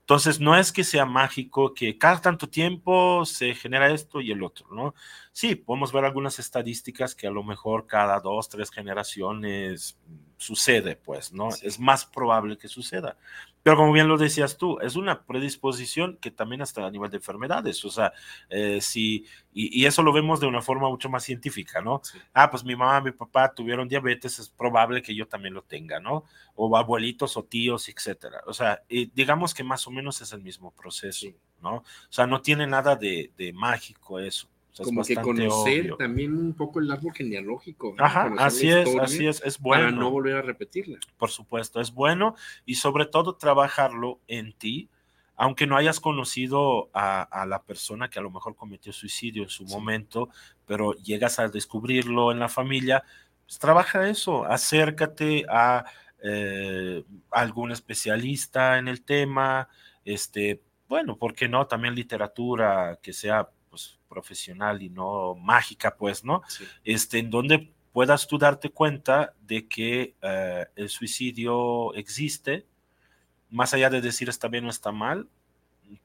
[0.00, 4.42] Entonces, no es que sea mágico que cada tanto tiempo se genera esto y el
[4.42, 4.94] otro, ¿no?
[5.36, 9.98] Sí, podemos ver algunas estadísticas que a lo mejor cada dos, tres generaciones
[10.38, 11.50] sucede, pues, ¿no?
[11.60, 13.18] Es más probable que suceda.
[13.62, 17.18] Pero como bien lo decías tú, es una predisposición que también hasta a nivel de
[17.18, 18.14] enfermedades, o sea,
[18.48, 22.00] eh, sí, y, eso lo vemos de una forma mucho más científica, ¿no?
[22.32, 26.00] Ah, pues mi mamá, mi papá tuvieron diabetes, es probable que yo también lo tenga,
[26.00, 26.24] ¿no?
[26.54, 28.40] O abuelitos o tíos, etcétera.
[28.46, 31.26] O sea, digamos que más o menos es el mismo proceso,
[31.60, 31.74] ¿no?
[31.76, 34.48] O sea, no tiene nada de mágico eso
[34.84, 37.94] como que conocer también un poco el árbol genealógico.
[37.98, 39.84] Ajá, así es, así es, es bueno.
[39.84, 40.98] Para no volver a repetirla.
[41.16, 42.34] Por supuesto, es bueno
[42.64, 44.88] y sobre todo trabajarlo en ti,
[45.36, 49.64] aunque no hayas conocido a, la persona que a lo mejor cometió suicidio en su
[49.64, 50.30] momento,
[50.66, 53.04] pero llegas a descubrirlo en la familia,
[53.44, 55.84] pues trabaja eso, acércate a
[56.22, 59.68] eh, algún especialista en el tema,
[60.04, 61.66] este, bueno, ¿por qué no?
[61.66, 63.48] También literatura que sea
[64.08, 66.42] profesional y no mágica, pues, ¿no?
[66.84, 72.66] Este, en donde puedas tú darte cuenta de que eh, el suicidio existe,
[73.50, 75.28] más allá de decir está bien o está mal,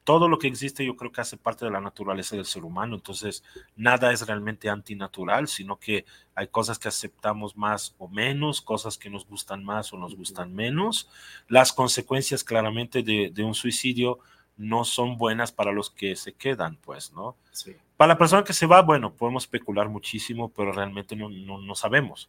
[0.04, 2.96] todo lo que existe yo creo que hace parte de la naturaleza del ser humano,
[2.96, 3.44] entonces
[3.76, 9.10] nada es realmente antinatural, sino que hay cosas que aceptamos más o menos, cosas que
[9.10, 11.10] nos gustan más o nos gustan menos.
[11.48, 14.20] Las consecuencias claramente de, de un suicidio
[14.58, 17.36] no son buenas para los que se quedan, pues, ¿no?
[17.52, 17.76] Sí.
[17.98, 22.28] Para la persona que se va, bueno, podemos especular muchísimo, pero realmente no, no, sabemos.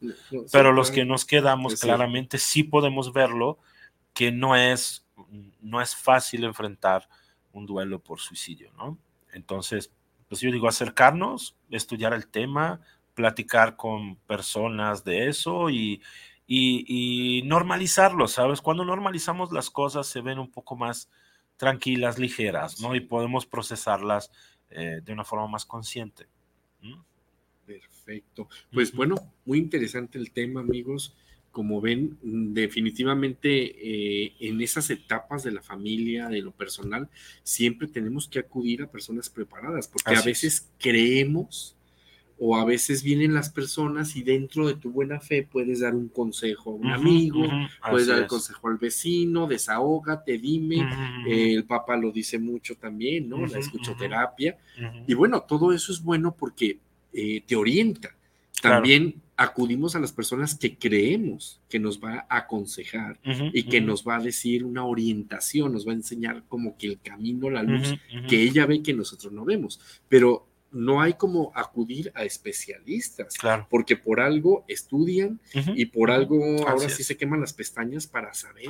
[0.50, 3.58] pero los que nos quedamos, claramente sí podemos verlo,
[4.12, 5.06] que no es,
[5.61, 7.08] no es fácil enfrentar
[7.52, 8.98] un duelo por suicidio, ¿no?
[9.32, 9.90] Entonces,
[10.28, 12.80] pues yo digo, acercarnos, estudiar el tema,
[13.14, 16.02] platicar con personas de eso y,
[16.46, 16.85] y,
[17.38, 18.61] y normalizarlo, ¿sabes?
[18.61, 21.08] Cuando normalizamos las cosas se ven un poco más
[21.62, 22.96] tranquilas, ligeras, ¿no?
[22.96, 24.33] Y podemos procesarlas
[24.68, 26.27] eh, de una forma más consciente.
[27.64, 28.48] Perfecto.
[28.72, 31.14] Pues bueno, muy interesante el tema, amigos.
[31.53, 37.09] Como ven, definitivamente eh, en esas etapas de la familia, de lo personal,
[37.44, 41.77] siempre tenemos que acudir a personas preparadas, porque a veces creemos
[42.38, 46.09] o a veces vienen las personas y dentro de tu buena fe puedes dar un
[46.09, 47.42] consejo a un amigo,
[47.88, 50.87] puedes dar el consejo al vecino, desahógate, dime,
[51.27, 53.47] el papá lo dice mucho también, ¿no?
[53.47, 54.57] La escuchoterapia.
[55.07, 56.79] Y bueno, todo eso es bueno porque
[57.12, 58.14] eh, te orienta.
[58.61, 63.18] también acudimos a las personas que creemos que nos va a aconsejar
[63.53, 67.01] y que nos va a decir una orientación, nos va a enseñar como que el
[67.01, 67.95] camino, la luz
[68.29, 69.81] que ella ve que nosotros no vemos.
[70.09, 73.66] Pero no hay como acudir a especialistas, claro.
[73.70, 75.38] porque por algo estudian
[75.74, 78.64] y por algo ahora sí se queman las pestañas para saber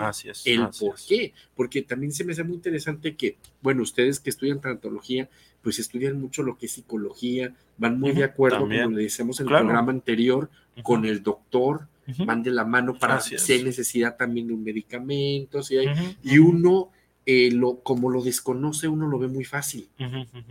[0.45, 4.61] el por qué, porque también se me hace muy interesante que, bueno, ustedes que estudian
[4.61, 5.29] tanatología,
[5.63, 9.47] pues estudian mucho lo que es psicología, van muy de acuerdo, como le decíamos en
[9.47, 10.51] el programa anterior,
[10.83, 11.87] con el doctor,
[12.27, 16.39] van de la mano para si hay necesidad también de un medicamento, si hay, y
[16.39, 16.91] uno
[17.25, 19.89] eh, lo, como lo desconoce, uno lo ve muy fácil.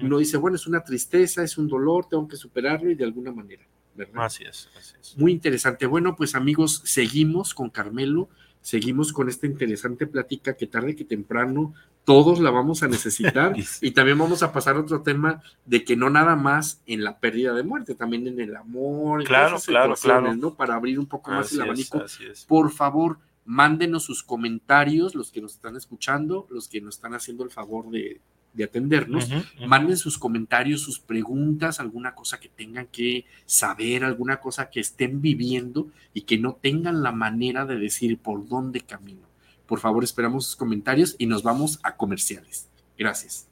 [0.01, 3.31] Uno dice, bueno, es una tristeza, es un dolor, tengo que superarlo y de alguna
[3.31, 3.63] manera,
[3.95, 4.25] ¿verdad?
[4.25, 5.17] Así es, así es.
[5.17, 5.85] Muy interesante.
[5.85, 8.29] Bueno, pues amigos, seguimos con Carmelo,
[8.61, 13.91] seguimos con esta interesante plática que tarde que temprano todos la vamos a necesitar y
[13.91, 17.53] también vamos a pasar a otro tema de que no nada más en la pérdida
[17.53, 20.35] de muerte, también en el amor, claro, claro, claro.
[20.35, 20.55] ¿no?
[20.55, 22.03] Para abrir un poco más el abanico.
[22.47, 27.43] Por favor, mándenos sus comentarios, los que nos están escuchando, los que nos están haciendo
[27.43, 28.21] el favor de,
[28.63, 29.29] atendernos,
[29.65, 35.21] manden sus comentarios, sus preguntas, alguna cosa que tengan que saber, alguna cosa que estén
[35.21, 39.27] viviendo y que no tengan la manera de decir por dónde camino.
[39.65, 42.67] Por favor, esperamos sus comentarios y nos vamos a comerciales.
[42.97, 43.50] Gracias.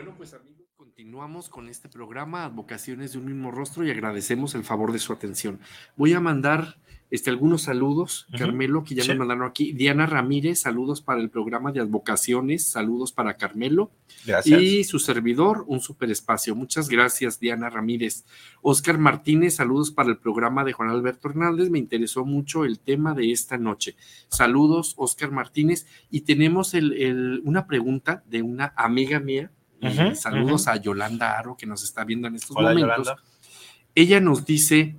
[0.00, 4.64] Bueno, pues amigos, continuamos con este programa, Advocaciones de un mismo rostro, y agradecemos el
[4.64, 5.60] favor de su atención.
[5.94, 6.78] Voy a mandar
[7.10, 9.74] este, algunos saludos, Carmelo, que ya me mandaron aquí.
[9.74, 13.90] Diana Ramírez, saludos para el programa de Advocaciones, saludos para Carmelo.
[14.24, 14.58] Gracias.
[14.58, 16.54] Y su servidor, un super espacio.
[16.54, 18.24] Muchas gracias, Diana Ramírez.
[18.62, 21.68] Oscar Martínez, saludos para el programa de Juan Alberto Hernández.
[21.68, 23.96] Me interesó mucho el tema de esta noche.
[24.28, 25.86] Saludos, Oscar Martínez.
[26.10, 29.50] Y tenemos una pregunta de una amiga mía
[30.14, 33.14] saludos a Yolanda Aro, que nos está viendo en estos momentos.
[33.94, 34.96] Ella nos dice,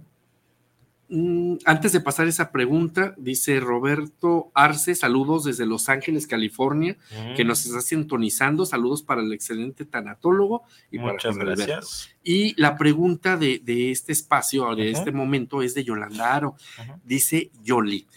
[1.14, 6.96] Mm, antes de pasar esa pregunta, dice Roberto Arce, saludos desde Los Ángeles, California,
[7.36, 8.66] que nos está sintonizando.
[8.66, 12.16] Saludos para el excelente tanatólogo y Muchas gracias.
[12.24, 16.56] Y la pregunta de, este espacio, de este momento, es de Yolanda Aro.
[17.04, 18.08] Dice Yoli,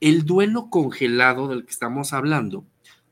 [0.00, 2.64] el duelo congelado del que estamos hablando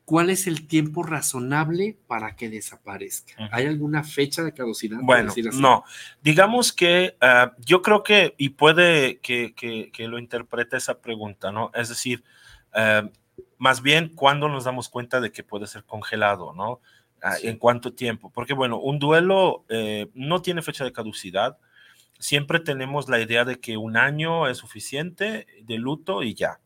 [0.08, 3.50] ¿cuál es el tiempo razonable para que desaparezca?
[3.52, 5.00] ¿Hay alguna fecha de caducidad?
[5.02, 5.84] Bueno, no.
[6.22, 11.70] Digamos que ah, yo creo que, y puede que, lo interprete esa pregunta, ¿no?
[11.74, 12.24] Es decir,
[12.72, 13.06] ah,
[13.58, 16.80] más bien, ¿cuándo nos damos cuenta de que puede ser congelado, ¿no?
[17.22, 18.30] Ah, ¿En cuánto tiempo?
[18.30, 21.58] Porque, bueno, un duelo eh, no tiene fecha de caducidad.
[22.18, 26.60] Siempre tenemos la idea de que un año es suficiente de luto y ya.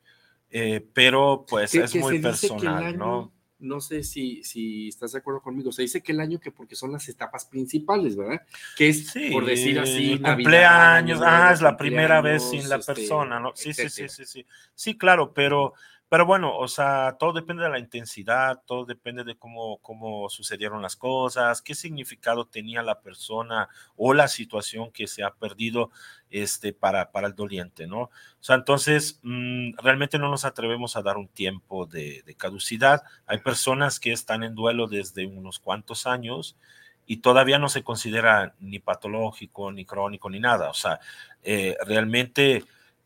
[0.54, 3.32] Eh, pero pues es muy personal, ¿no?
[3.58, 5.72] No sé si, si estás de acuerdo conmigo.
[5.72, 8.42] Se dice que el año que porque son las etapas principales, ¿verdad?
[8.76, 13.40] Que es, por decir así, cumpleaños, ah, es la primera vez sin la este, persona,
[13.40, 13.52] ¿no?
[13.54, 14.46] Sí, sí, sí, sí, sí.
[14.74, 15.74] Sí, claro, pero
[16.12, 20.82] pero bueno, o sea, todo depende de la intensidad, todo depende de cómo, cómo sucedieron
[20.82, 25.90] las cosas, qué significado tenía la persona o la situación que se ha perdido
[26.28, 28.02] este, para, para el doliente, ¿no?
[28.02, 28.10] O
[28.40, 33.04] sea, entonces, mm, realmente no nos atrevemos a dar un tiempo de, caducidad.
[33.24, 36.58] Hay personas que están en duelo desde unos cuantos años
[37.06, 40.68] y todavía no se considera ni patológico, ni crónico, ni nada.
[40.68, 41.00] O sea,
[41.42, 42.64] eh, realmente...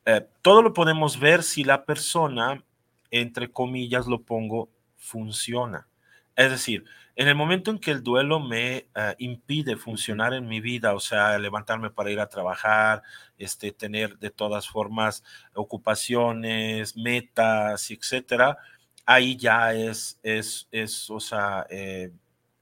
[0.08, 2.62] Eh, todo lo podemos ver si la persona
[3.10, 5.88] entre comillas lo pongo, funciona.
[6.36, 6.84] Es decir,
[7.16, 11.00] en el momento en que el duelo me eh, impide funcionar en mi vida, o
[11.00, 13.02] sea, levantarme para ir a trabajar,
[13.38, 18.58] este, tener de todas formas ocupaciones, metas, etcétera,
[19.06, 22.10] ahí ya es, es, es o sea, eh,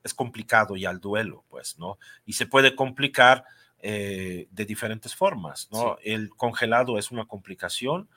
[0.04, 1.98] es complicado ya el duelo, pues, ¿no?
[2.26, 3.44] Y se puede complicar
[3.80, 5.98] eh, de diferentes formas, ¿no?
[6.02, 8.08] El congelado es una complicación,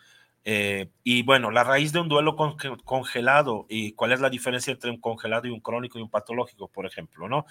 [0.49, 2.37] eh, y bueno, la raíz de un duelo
[2.85, 6.69] congelado y cuál es la diferencia entre un congelado y un crónico y un patológico,
[6.69, 7.45] por ejemplo, ¿no?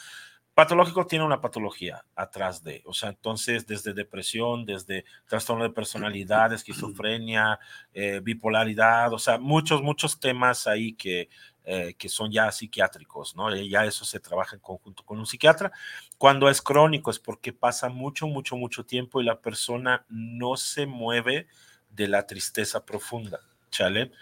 [0.55, 6.55] Patológico tiene una patología atrás de, o sea, entonces desde depresión, desde trastorno de personalidad,
[6.55, 7.59] esquizofrenia,
[7.92, 11.28] eh, bipolaridad, o sea, muchos, muchos temas ahí que,
[11.64, 13.55] eh, que son ya psiquiátricos, ¿no?
[13.55, 15.70] Ya eso se trabaja en conjunto con un psiquiatra.
[16.16, 20.86] Cuando es crónico es porque pasa mucho, mucho, mucho tiempo y la persona no se
[20.86, 21.47] mueve
[21.97, 23.40] de la tristeza profunda,
[23.70, 24.12] ¿chale?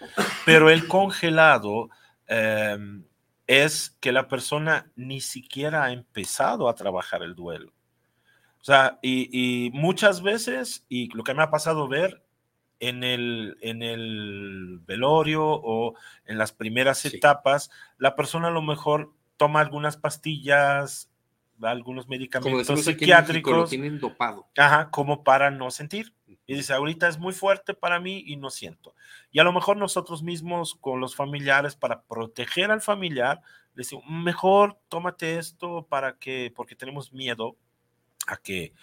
[0.45, 1.89] Pero el congelado
[2.27, 3.03] em,
[3.45, 7.73] es que la persona ni siquiera ha empezado a trabajar el duelo.
[8.61, 12.23] O sea, y, muchas veces, y lo que me ha pasado ver
[12.79, 15.93] en el, en el velorio o
[16.25, 17.69] en las primeras etapas,
[17.99, 21.11] la persona a lo mejor toma algunas pastillas,
[21.61, 23.53] algunos medicamentos psiquiátricos.
[23.53, 24.47] lo tienen dopado.
[24.57, 26.13] Ajá, como para no sentir.
[26.47, 28.93] Y dice, ahorita es muy fuerte para mí y no siento.
[29.31, 33.41] Y a lo mejor nosotros mismos con los familiares, para proteger al familiar,
[33.73, 37.55] le decimos, mejor tómate esto para que, porque tenemos miedo
[38.27, 38.73] a que,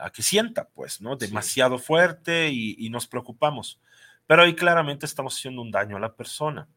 [0.00, 1.16] a que sienta, pues, ¿no?
[1.16, 3.80] Demasiado fuerte y, y nos preocupamos.
[4.26, 6.68] Pero ahí claramente estamos haciendo un daño a la persona.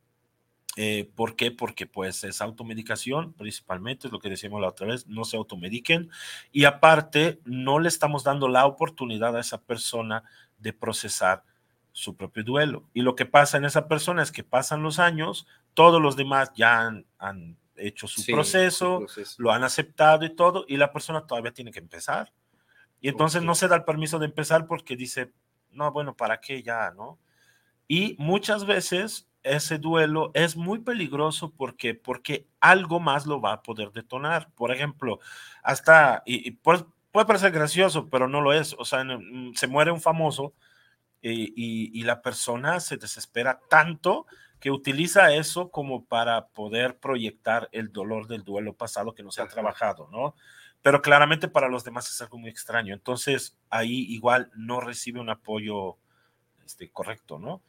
[0.78, 1.52] Eh, ¿Por qué?
[1.52, 6.10] Porque pues es automedicación, principalmente, es lo que decíamos la otra vez, no se automediquen
[6.52, 10.24] y aparte no le estamos dando la oportunidad a esa persona
[10.60, 11.44] de procesar
[11.92, 12.90] su propio duelo.
[12.94, 16.52] Y lo que pasa en esa persona es que pasan los años, todos los demás
[16.56, 19.06] ya han, hecho su, proceso,
[19.38, 22.32] lo han aceptado y todo, y la persona todavía tiene que empezar.
[23.02, 25.34] Y entonces no se da el permiso de empezar porque dice,
[25.72, 27.18] no, bueno, ¿para qué ya, no?
[27.88, 33.64] Y muchas veces ese duelo es muy peligroso porque, porque algo más lo va a
[33.64, 34.52] poder detonar.
[34.56, 35.20] Por ejemplo,
[35.64, 38.76] hasta, y, puede, parecer gracioso, pero no lo es.
[38.78, 40.54] O sea, mm, se muere un famoso
[41.22, 44.26] y, la persona se desespera tanto
[44.60, 49.42] que utiliza eso como para poder proyectar el dolor del duelo pasado que no se
[49.42, 50.36] ha trabajado, ¿no?
[50.82, 52.94] Pero claramente para los demás es algo muy extraño.
[52.94, 55.98] Entonces, ahí igual no recibe un apoyo
[56.66, 57.62] este, correcto, ¿no?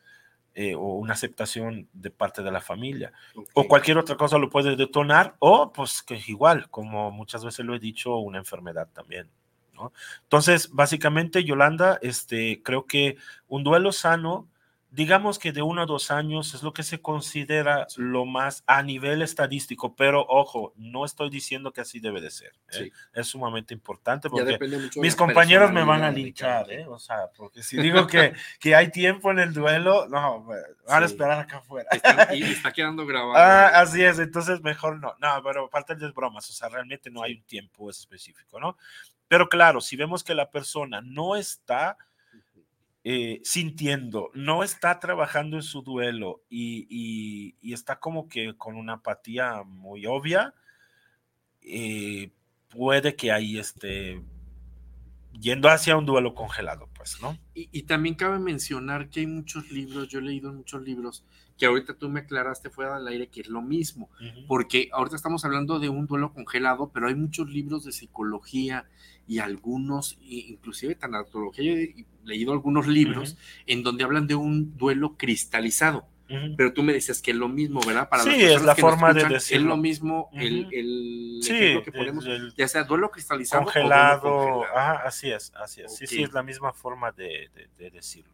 [0.55, 3.11] Eh, o una aceptación de parte de la familia.
[3.55, 7.75] O cualquier otra cosa lo puede detonar, o pues que igual, como muchas veces lo
[7.75, 9.31] he dicho, una enfermedad también.
[9.73, 9.95] ¿no?
[10.25, 13.17] Entonces, básicamente, Yolanda, este, creo que
[13.49, 14.47] un duelo sano
[14.93, 18.83] digamos que de uno a dos años es lo que se considera lo más a
[18.83, 22.53] nivel estadístico, pero ojo, no estoy diciendo que así debe de ser.
[22.73, 22.91] ¿eh?
[23.15, 24.59] Es sumamente importante porque
[24.97, 26.87] mis compañeros me van a linchar, ¿eh?
[26.87, 30.45] o sea, porque si digo que, que hay tiempo en el duelo, no,
[30.87, 31.89] van a esperar acá afuera.
[32.35, 33.33] y está quedando grabado.
[33.43, 35.15] Ah, así es, entonces mejor no.
[35.19, 38.77] No, pero aparte de bromas, o sea, realmente no hay un tiempo específico, ¿no?
[39.27, 41.97] Pero claro, si vemos que la persona no está
[43.05, 49.65] eh, sintiendo, no está trabajando en su duelo y, está como que con una apatía
[49.65, 50.55] muy obvia,
[51.63, 52.31] eh,
[52.69, 54.23] puede que ahí esté
[55.33, 57.37] yendo hacia un duelo congelado, pues, ¿no?
[57.55, 61.25] Y, también cabe mencionar que hay muchos libros, yo he leído muchos libros,
[61.59, 64.11] que ahorita tú me aclaraste fuera del aire que es lo mismo,
[64.47, 68.87] porque ahorita estamos hablando de un duelo congelado, pero hay muchos libros de psicología
[69.27, 76.07] y algunos, inclusive tanatología, he leído algunos libros en donde hablan de un duelo cristalizado
[76.57, 78.09] pero tú me decías que es lo mismo, ¿verdad?
[78.09, 79.63] Para sí, es la forma de decirlo.
[79.63, 84.59] Es lo mismo el, el ejemplo que ponemos, ya sea duelo cristalizado congelado, o duelo
[84.61, 85.07] congelado.
[85.07, 85.95] así es, así es.
[85.95, 88.33] Sí, sí, es la misma forma de, de, decirlo.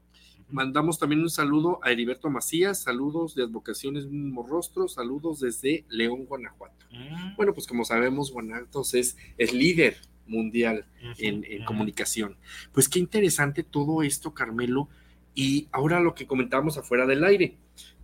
[0.50, 6.24] Mandamos también un saludo a Heriberto Macías, saludos de Advocaciones Mismo Rostro, saludos desde León,
[6.24, 6.86] Guanajuato.
[6.90, 7.36] Mm.
[7.36, 9.98] Bueno, pues como sabemos, Guanajuato es, es líder
[10.28, 10.86] mundial
[11.18, 12.36] en, en comunicación.
[12.72, 14.88] Pues qué interesante todo esto, Carmelo,
[15.34, 17.56] y ahora lo que comentábamos afuera del aire,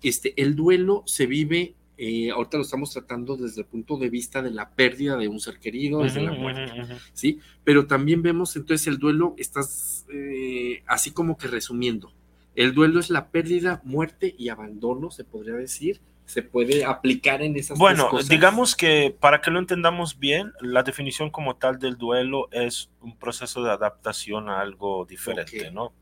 [0.02, 4.42] este, el duelo se vive, eh, ahorita lo estamos tratando desde el punto de vista
[4.42, 6.72] de la pérdida de un ser querido, desde la muerte,
[7.12, 7.40] ¿sí?
[7.64, 12.12] Pero también vemos entonces el duelo, estás eh, así como que resumiendo,
[12.54, 17.56] el duelo es la pérdida, muerte y abandono, se podría decir, se puede aplicar en
[17.56, 18.28] esas bueno, cosas.
[18.28, 23.16] digamos que para que lo entendamos bien, la definición como tal del duelo es un
[23.16, 25.92] proceso de adaptación a algo diferente, ¿no?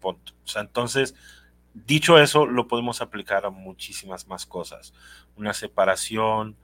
[0.00, 1.14] O sea, entonces,
[1.74, 4.92] dicho eso, lo podemos aplicar a muchísimas más cosas.
[5.36, 6.56] Una separación,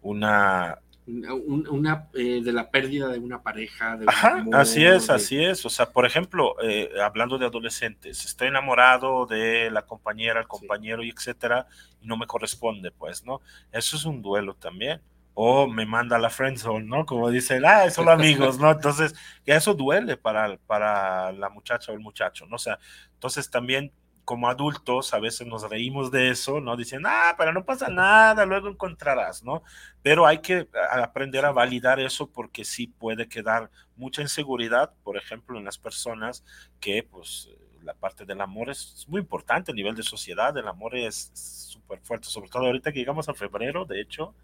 [0.00, 0.78] una...
[1.04, 3.96] Una, eh, de la pérdida de una pareja.
[3.96, 5.66] De Ajá, así es, así es.
[5.66, 11.02] O sea, por ejemplo, eh, hablando de adolescentes, estoy enamorado de la compañera, el compañero
[11.02, 11.66] y etcétera,
[12.00, 13.40] y no me corresponde, pues, ¿no?
[13.72, 15.00] Eso es un duelo también
[15.34, 17.06] o me manda a la friendzone, ¿no?
[17.06, 18.70] Como dicen, ah, solo amigos, ¿no?
[18.70, 19.14] Entonces,
[19.46, 22.56] ya eso duele para, para la muchacha o el muchacho, ¿no?
[22.56, 22.78] O sea,
[23.14, 23.92] entonces también
[24.24, 26.76] como adultos a veces nos reímos de eso, ¿no?
[26.76, 29.62] Dicen, ah, pero no pasa nada, luego encontrarás, ¿no?
[30.02, 35.58] Pero hay que aprender a validar eso porque sí puede quedar mucha inseguridad, por ejemplo,
[35.58, 36.44] en las personas
[36.80, 37.50] que, pues,
[37.82, 42.00] la parte del amor es muy importante a nivel de sociedad, el amor es súper
[42.00, 44.34] fuerte, sobre todo ahorita que llegamos a febrero, de hecho,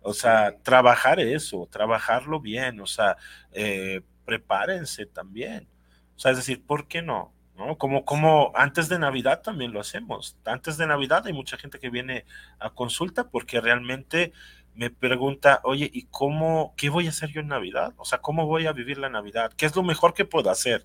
[0.00, 3.16] o sea, trabajar eso, trabajarlo bien, o sea,
[3.52, 5.68] eh, prepárense también.
[6.16, 7.32] O sea, es decir, ¿por qué no?
[7.58, 7.76] ¿No?
[7.76, 10.38] Como, como antes de Navidad también lo hacemos.
[10.44, 12.24] Antes de Navidad hay mucha gente que viene
[12.60, 14.32] a consulta porque realmente
[14.76, 17.94] me pregunta, oye, ¿y cómo, qué voy a hacer yo en Navidad?
[17.96, 19.52] O sea, ¿cómo voy a vivir la Navidad?
[19.56, 20.84] ¿Qué es lo mejor que puedo hacer?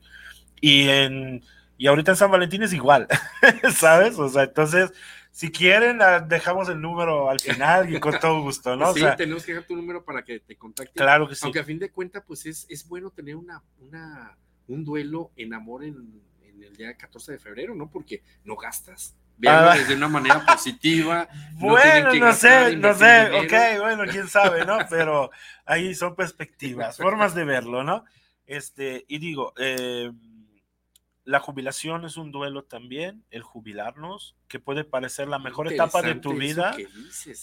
[0.60, 1.44] Y en,
[1.78, 3.08] y ahorita en San Valentín es igual,
[3.76, 4.18] ¿sabes?
[4.18, 4.92] O sea, entonces,
[5.30, 8.94] si quieren, ah, dejamos el número al final y con todo gusto, ¿no?
[8.94, 10.96] Sí, tenemos que dejar tu número para que te contacten.
[10.96, 11.42] Claro que sí.
[11.44, 14.36] Aunque a fin de cuentas, pues es, es bueno tener una, una,
[14.68, 16.22] un duelo en amor en,
[16.56, 17.90] en el día 14 de febrero, ¿no?
[17.90, 19.16] Porque no gastas.
[19.38, 19.76] Veanlo ah.
[19.76, 21.28] desde una manera positiva.
[21.54, 24.78] bueno, no, sé, no sé, ok, bueno, quién sabe, ¿no?
[24.90, 25.32] Pero
[25.66, 28.06] ahí son perspectivas, formas de verlo, ¿no?
[28.46, 30.12] Este, y digo, eh,
[31.26, 36.16] la jubilación es un duelo también, el jubilarnos, que puede parecer la mejor etapa de
[36.16, 36.76] tu vida,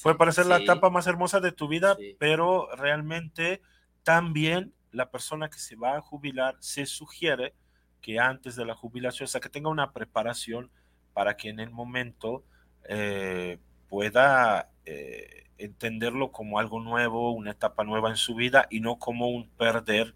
[0.02, 3.62] puede parecer la etapa más hermosa de tu vida, pero realmente
[4.02, 7.54] también la persona que se va a jubilar se sugiere
[8.00, 10.70] que antes de la jubilación, o sea, que tenga una preparación
[11.12, 12.44] para que en el momento
[12.88, 18.98] eh, pueda eh, entenderlo como algo nuevo, una etapa nueva en su vida y no
[18.98, 20.14] como un perder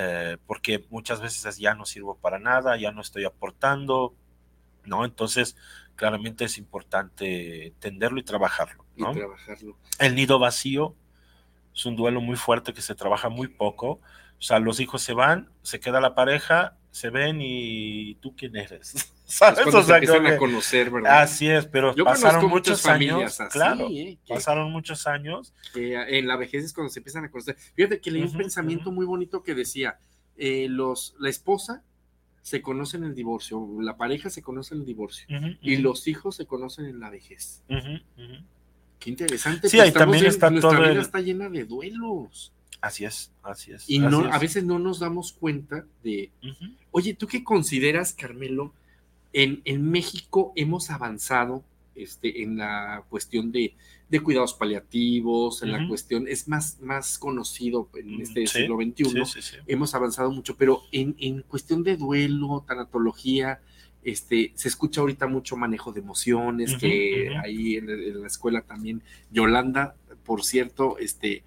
[0.00, 4.14] eh, porque muchas veces ya no sirvo para nada, ya no estoy aportando,
[4.84, 5.04] ¿no?
[5.04, 5.56] Entonces,
[5.96, 8.84] claramente es importante entenderlo y trabajarlo.
[8.96, 9.10] ¿no?
[9.10, 9.76] Y trabajarlo.
[9.98, 10.94] El nido vacío
[11.74, 14.00] es un duelo muy fuerte que se trabaja muy poco.
[14.38, 18.56] O sea, los hijos se van, se queda la pareja, se ven y tú quién
[18.56, 19.12] eres.
[19.24, 19.66] ¿Sabes?
[19.66, 21.22] o sea, empiezan a conocer, ¿verdad?
[21.22, 23.38] Así es, pero pasaron muchos años.
[23.50, 24.18] claro, ¿eh?
[24.26, 25.52] pasaron muchos años.
[25.74, 27.56] en la vejez es cuando se empiezan a conocer.
[27.74, 29.98] Fíjate que leí un pensamiento muy bonito que decía:
[30.36, 31.82] eh, los, la esposa
[32.42, 35.26] se conoce en el divorcio, la pareja se conoce en el divorcio
[35.60, 37.62] y los hijos se conocen en la vejez.
[38.98, 39.68] Qué interesante.
[39.68, 42.52] Sí, ahí también está nuestra vida está llena de duelos.
[42.80, 43.88] Así es, así es.
[43.88, 46.30] Y no, a veces no nos damos cuenta de,
[46.90, 48.72] oye, ¿tú qué consideras, Carmelo?
[49.32, 51.64] En, en México hemos avanzado
[51.98, 53.74] este, en la cuestión de,
[54.08, 59.94] de cuidados paliativos, en la cuestión, es más, más conocido en este siglo XXI, hemos
[59.94, 63.60] avanzado mucho, pero en, en, cuestión de duelo, tanatología,
[64.04, 69.02] este, se escucha ahorita mucho manejo de emociones, que ahí en, en, la escuela también,
[69.30, 71.42] Yolanda, por cierto, este,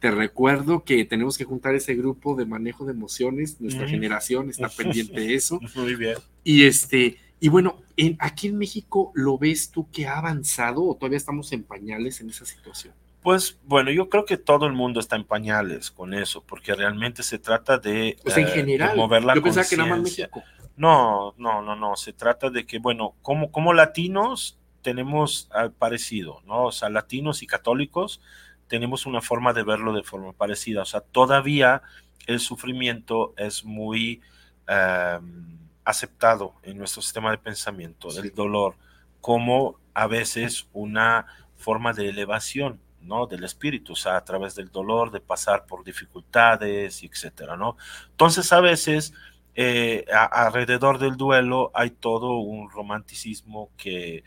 [0.00, 3.60] te recuerdo que tenemos que juntar ese grupo de manejo de emociones.
[3.60, 5.60] Nuestra generación está pendiente de eso.
[5.76, 6.16] Muy bien.
[6.42, 10.94] Y este, y bueno, en, aquí en México, ¿lo ves tú que ha avanzado o
[10.94, 12.94] todavía estamos en pañales en esa situación?
[13.22, 17.22] Pues bueno, yo creo que todo el mundo está en pañales con eso, porque realmente
[17.22, 20.42] se trata de, pues en general, mover la yo pensaba que nada más México.
[20.78, 26.64] No, no, no, no, se trata de que, bueno, como, como latinos tenemos parecido, ¿no?
[26.64, 28.22] O sea, latinos y católicos
[28.70, 30.82] tenemos una forma de verlo de forma parecida.
[30.82, 31.82] O sea, todavía
[32.26, 34.22] el sufrimiento es muy
[34.68, 38.76] em, aceptado en nuestro sistema de pensamiento, del dolor,
[39.20, 42.80] como a veces una forma de elevación.
[43.02, 43.26] ¿no?
[43.26, 47.78] del espíritu, o sea, a través del dolor, de pasar por dificultades, etcétera, ¿no?
[48.10, 49.14] Entonces, a veces,
[49.54, 54.22] eh, alrededor del duelo hay todo un romanticismo que,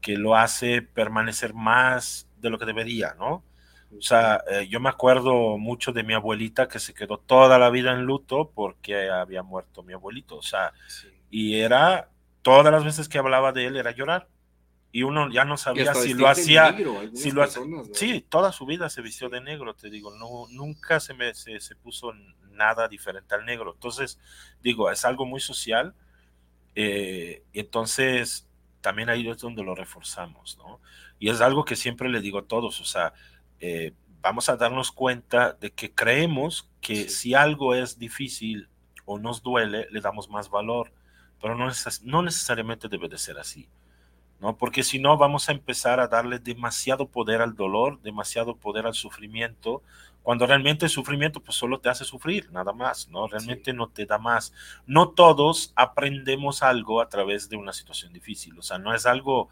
[0.00, 3.44] que lo hace permanecer más de lo que debería, ¿no?
[3.96, 7.70] O sea, eh, yo me acuerdo mucho de mi abuelita que se quedó toda la
[7.70, 10.36] vida en luto porque había muerto mi abuelito.
[10.36, 10.72] O sea,
[11.30, 12.10] y era,
[12.42, 14.28] todas las veces que hablaba de él era llorar.
[14.90, 16.74] Y uno ya no sabía si lo hacía.
[17.14, 17.46] si lo
[17.92, 20.14] Sí, toda su vida se vistió de negro, te digo.
[20.16, 22.12] No, nunca se, me, se, se puso
[22.52, 23.72] nada diferente al negro.
[23.74, 24.18] Entonces,
[24.62, 25.94] digo, es algo muy social.
[26.74, 28.48] Eh, entonces,
[28.80, 30.80] también ahí es donde lo reforzamos, ¿no?
[31.18, 33.12] Y es algo que siempre le digo a todos, o sea,
[33.60, 38.68] eh, vamos a darnos cuenta de que creemos que si algo es difícil
[39.04, 40.92] o nos duele, le damos más valor,
[41.40, 41.68] pero no,
[42.02, 43.68] no necesariamente debe de ser así.
[44.40, 44.56] ¿no?
[44.56, 48.94] Porque si no, vamos a empezar a darle demasiado poder al dolor, demasiado poder al
[48.94, 49.82] sufrimiento,
[50.22, 53.26] cuando realmente el sufrimiento pues solo te hace sufrir, nada más, ¿no?
[53.28, 54.52] Realmente no te da más.
[54.86, 59.48] No todos aprendemos algo a través de una situación difícil, o sea, no es algo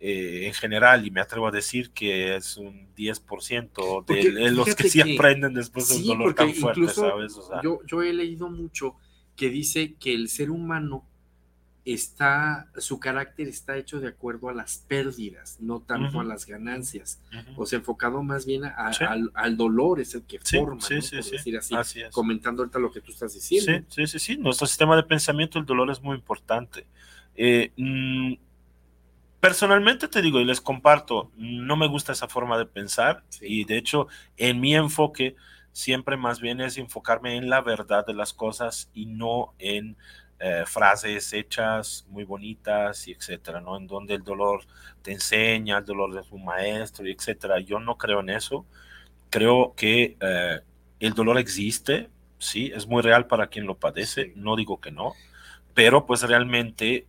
[0.00, 4.88] eh, en general, y me atrevo a decir que es un 10% de, los que
[4.88, 7.38] sí aprenden después de un dolor tan fuerte, ¿sabes?
[7.62, 8.96] yo, yo he leído mucho
[9.36, 11.04] que dice que el ser humano
[11.84, 17.20] está, su carácter está hecho de acuerdo a las pérdidas, no tanto a las ganancias.
[17.56, 22.62] O sea, enfocado más bien al, dolor, es el que forma, sí, decir así, comentando
[22.62, 23.86] ahorita lo que tú estás diciendo.
[23.88, 26.86] Sí, sí, sí, Nuestro sistema de pensamiento, el dolor es muy importante.
[27.36, 28.34] Eh, mm,
[29.44, 33.76] Personalmente te digo y les comparto, no me gusta esa forma de pensar y de
[33.76, 35.36] hecho en mi enfoque
[35.70, 39.98] siempre más bien es enfocarme en la verdad de las cosas y no en
[40.38, 43.76] eh, frases hechas muy bonitas y etcétera, ¿no?
[43.76, 44.64] En donde el dolor
[45.02, 47.60] te enseña, el dolor de tu maestro y etcétera.
[47.60, 48.64] Yo no creo en eso.
[49.28, 50.60] Creo que eh,
[51.00, 55.12] el dolor existe, sí, es muy real para quien lo padece, no digo que no,
[55.74, 57.06] pero pues realmente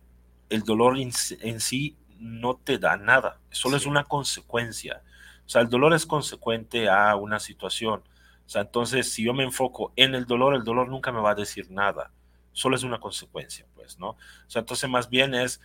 [0.50, 1.12] el dolor en
[1.60, 5.02] sí no te da nada, solo es una consecuencia.
[5.46, 8.02] O sea, el dolor es consecuente a una situación.
[8.46, 11.30] O sea, entonces, si yo me enfoco en el dolor, el dolor nunca me va
[11.30, 12.10] a decir nada.
[12.52, 14.10] Solo es una consecuencia, pues, ¿no?
[14.10, 15.60] O sea, entonces más bien es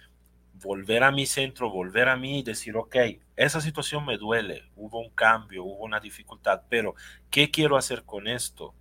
[0.53, 2.95] volver a mi centro, volver a mí y decir, ok,
[3.35, 6.95] esa situación me duele, hubo un cambio, hubo una dificultad, pero
[7.29, 8.73] ¿qué quiero hacer con esto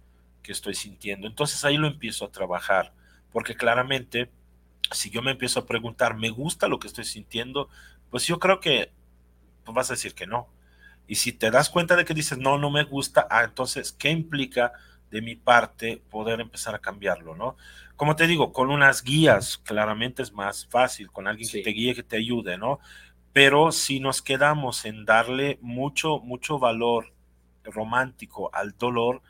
[0.42, 1.26] que estoy sintiendo?
[1.26, 2.92] Entonces ahí lo empiezo a trabajar,
[3.30, 4.30] porque claramente
[4.90, 7.68] si yo me empiezo a preguntar, ¿me gusta lo que estoy sintiendo?
[8.10, 8.92] Pues yo creo que
[9.64, 10.48] pues vas a decir que no.
[11.06, 14.10] Y si te das cuenta de que dices, no, no me gusta, ah, entonces, ¿qué
[14.10, 14.72] implica
[15.10, 17.56] de mi parte poder empezar a cambiarlo, no?
[17.96, 21.94] Como te digo, con unas guías claramente es más fácil, con alguien que te guíe,
[21.94, 22.78] que te ayude, ¿no?
[23.32, 27.12] Pero si nos quedamos en darle mucho, mucho valor
[27.64, 29.22] romántico al dolor,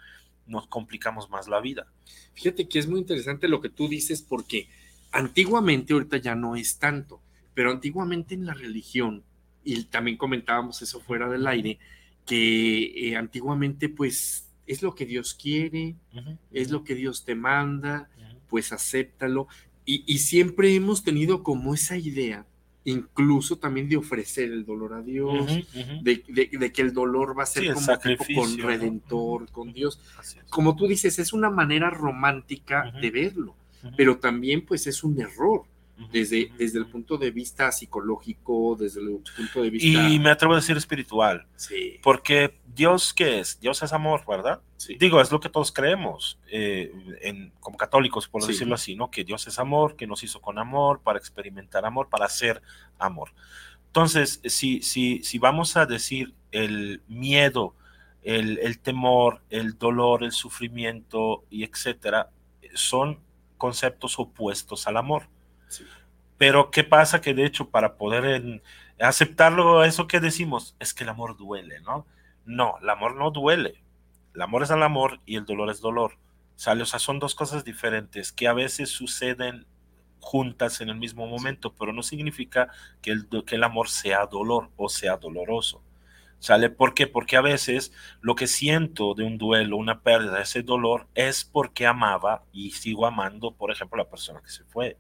[0.47, 1.87] nos complicamos más la vida.
[2.35, 4.69] Fíjate que es muy interesante lo que tú dices porque
[5.13, 7.21] Antiguamente, ahorita ya no es tanto,
[7.55, 9.25] pero antiguamente en la religión,
[9.65, 11.79] y también comentábamos eso fuera del aire,
[12.27, 15.97] que eh, antiguamente pues es lo que Dios quiere,
[16.53, 18.09] es lo que Dios te manda,
[18.49, 19.49] pues acéptalo.
[19.85, 22.47] Y, siempre hemos tenido como esa idea,
[22.85, 25.45] incluso también de ofrecer el dolor a Dios,
[26.03, 27.87] de, que el dolor va a ser como
[28.37, 30.01] con redentor, con Dios.
[30.49, 33.57] Como tú dices, es una manera romántica de verlo
[33.97, 35.65] pero también pues es un error.
[36.11, 40.09] Desde, desde el punto de vista psicológico, desde el punto de vista...
[40.09, 41.47] Y me atrevo a decir espiritual.
[41.57, 42.01] Sí.
[42.03, 43.61] Porque Dios, ¿qué es?
[43.61, 44.63] Dios es amor, ¿verdad?
[44.79, 44.97] Sí.
[44.99, 49.11] Digo, es lo que todos creemos, eh, en, como católicos, por decirlo así, ¿no?
[49.11, 52.63] Que Dios es amor, que nos hizo con amor, para experimentar amor, para ser
[52.99, 53.35] amor.
[53.89, 57.75] Entonces, si, si, si vamos a decir el miedo,
[58.23, 62.31] el, el temor, el dolor, el sufrimiento y etcétera,
[62.73, 63.21] son
[63.61, 65.29] conceptos opuestos al amor.
[66.39, 67.21] Pero ¿qué pasa?
[67.21, 68.63] Que de hecho para poder
[68.99, 72.07] aceptarlo, eso que decimos, es que el amor duele, ¿no?
[72.47, 73.85] No, el amor no duele.
[74.35, 76.17] el amor es el amor y el dolor es dolor.
[76.57, 76.83] ¿Sale?
[76.83, 79.67] O sea, son dos cosas diferentes que a veces suceden
[80.21, 82.69] juntas en el mismo momento, pero no significa
[83.03, 85.83] que el, que el amor sea dolor o sea doloroso.
[86.41, 86.71] ¿Sale?
[86.71, 87.07] ¿Por qué?
[87.07, 91.87] Porque a veces lo que siento de un duelo, una pérdida, ese dolor, es porque
[91.87, 94.97] amaba y sigo amando, por ejemplo, la persona que se fue.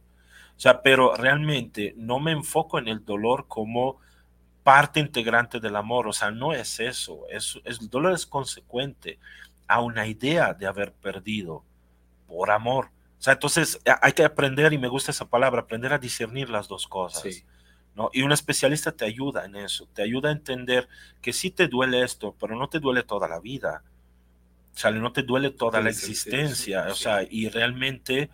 [0.57, 3.99] O sea, pero realmente no me enfoco en el dolor como
[4.63, 6.07] parte integrante del amor.
[6.07, 7.23] O sea, no es eso.
[7.31, 9.19] Es, el dolor es consecuente
[9.67, 11.65] a una idea de haber perdido
[12.29, 12.91] por amor.
[13.19, 16.69] O sea, entonces hay que aprender, y me gusta esa palabra, aprender a discernir las
[16.69, 17.23] dos cosas.
[17.23, 17.45] Sí.
[18.13, 20.89] Y un especialista te ayuda en eso, te ayuda a entender
[21.21, 23.83] que sí te duele esto, pero no te duele toda la vida,
[24.75, 28.31] o sea, no te duele toda la existencia, o sea, y realmente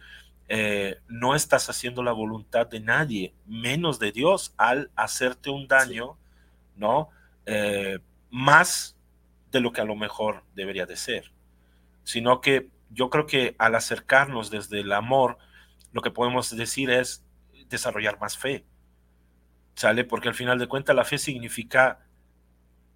[0.49, 6.17] eh, no estás haciendo la voluntad de nadie, menos de Dios, al hacerte un daño,
[6.77, 7.09] ¿no?
[7.47, 7.99] Eh,
[8.31, 8.97] más
[9.51, 11.33] de lo que a lo mejor debería de ser,
[12.05, 15.39] sino que yo creo que al acercarnos desde el amor,
[15.93, 17.25] lo que podemos decir es
[17.69, 18.65] desarrollar más fe
[19.77, 20.05] ¿sale?
[20.05, 22.01] Porque al final de cuentas la fe significa,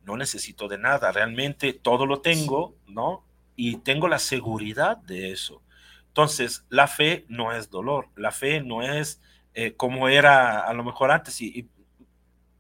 [0.05, 3.25] no necesito de nada, realmente todo lo tengo, ¿no?
[3.55, 5.63] Y tengo la seguridad de eso.
[6.09, 9.21] Entonces, la fe no es dolor, la fe no es
[9.55, 11.69] eh, como era a lo mejor antes, y,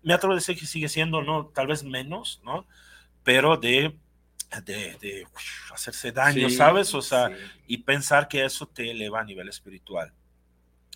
[0.03, 1.47] me atrevo a decir que sigue siendo, ¿no?
[1.47, 2.66] Tal vez menos, ¿no?
[3.23, 3.99] Pero de,
[4.64, 5.27] de,
[5.73, 6.95] hacerse daño, ¿sabes?
[6.95, 7.31] O sea,
[7.66, 10.12] y pensar que eso te eleva a nivel espiritual.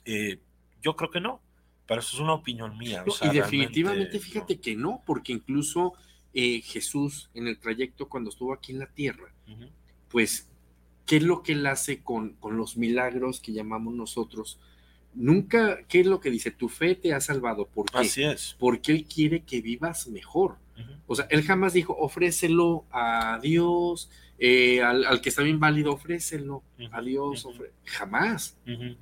[0.05, 0.39] Eh,
[0.81, 1.43] yo creo que no.
[1.87, 3.05] Pero eso es una opinión mía.
[3.23, 5.95] y definitivamente fíjate que no, porque incluso
[6.33, 9.33] eh, Jesús en el trayecto cuando estuvo aquí en la tierra,
[10.09, 10.49] pues,
[11.07, 14.59] ¿qué es lo que él hace con, con los milagros que llamamos nosotros?
[15.15, 16.51] Nunca, ¿qué es lo que dice?
[16.51, 17.67] Tu fe te ha salvado.
[17.67, 17.99] ¿Por qué?
[17.99, 18.57] Así es.
[18.59, 20.57] Porque Él quiere que vivas mejor.
[21.07, 27.01] O sea, Él jamás dijo, ofrécelo a Dios, eh, al, que está inválido, ofrécelo a
[27.01, 27.49] Dios.
[27.85, 28.57] Jamás.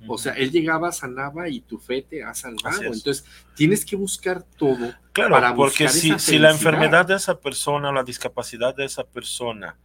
[0.07, 2.83] O sea, Él llegaba, sanaba y tu fe te ha salvado.
[2.83, 3.25] Entonces,
[3.55, 4.93] tienes que buscar todo.
[5.11, 9.03] Claro, para porque si, si la enfermedad de esa persona o la discapacidad de esa
[9.03, 9.77] persona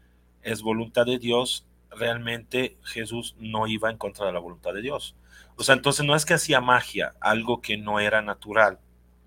[0.42, 5.16] es voluntad de Dios, realmente Jesús no iba en contra de la voluntad de Dios.
[5.56, 8.78] O sea, entonces no es que hacía magia, algo que no era natural,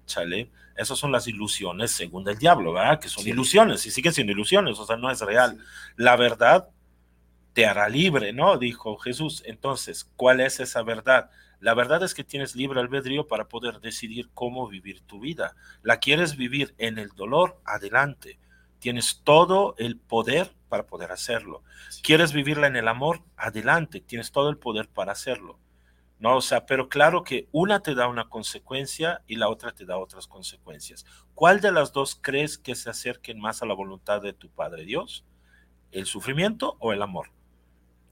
[0.06, 0.50] ¿sale?
[0.82, 3.00] Esas son las ilusiones según el diablo, ¿verdad?
[3.00, 5.60] Que son ilusiones y siguen siendo ilusiones, o sea, no es real.
[5.96, 6.70] La verdad
[7.54, 8.58] te hará libre, ¿no?
[8.58, 9.44] Dijo Jesús.
[9.46, 11.30] Entonces, ¿cuál es esa verdad?
[11.60, 15.56] La verdad es que tienes libre albedrío para poder decidir cómo vivir tu vida.
[15.84, 17.62] ¿La quieres vivir en el dolor?
[17.64, 18.40] Adelante.
[18.80, 21.62] Tienes todo el poder para poder hacerlo.
[22.02, 23.22] ¿Quieres vivirla en el amor?
[23.38, 24.02] Adelante.
[24.02, 25.60] Tienes todo el poder para hacerlo.
[26.22, 26.38] ¿No?
[26.38, 29.98] O sea, pero claro que una te da una consecuencia y la otra te da
[29.98, 31.04] otras consecuencias.
[31.34, 34.86] ¿Cuál de las dos crees que se acerquen más a la voluntad de tu Padre
[34.86, 35.26] Dios?
[35.92, 37.32] ¿El sufrimiento o el amor?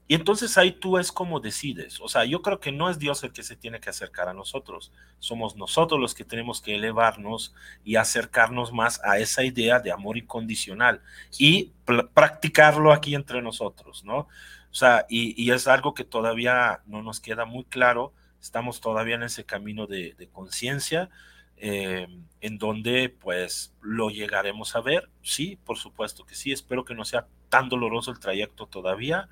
[0.08, 2.00] Y entonces ahí tú es como decides.
[2.00, 4.34] O sea, yo creo que no es Dios el que se tiene que acercar a
[4.34, 4.90] nosotros.
[5.20, 7.54] Somos nosotros los que tenemos que elevarnos
[7.84, 11.00] y acercarnos más a esa idea de amor incondicional
[11.38, 11.70] y
[12.12, 14.26] practicarlo aquí entre nosotros, ¿no?
[14.70, 19.24] O sea, y, es algo que todavía no nos queda muy claro, estamos todavía en
[19.24, 21.10] ese camino de, conciencia,
[21.56, 22.06] eh,
[22.40, 27.04] en donde pues lo llegaremos a ver, sí, por supuesto que sí, espero que no
[27.04, 29.28] sea tan doloroso el trayecto todavía,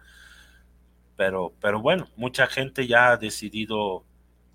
[1.16, 4.04] pero, pero bueno, mucha gente ya ha decidido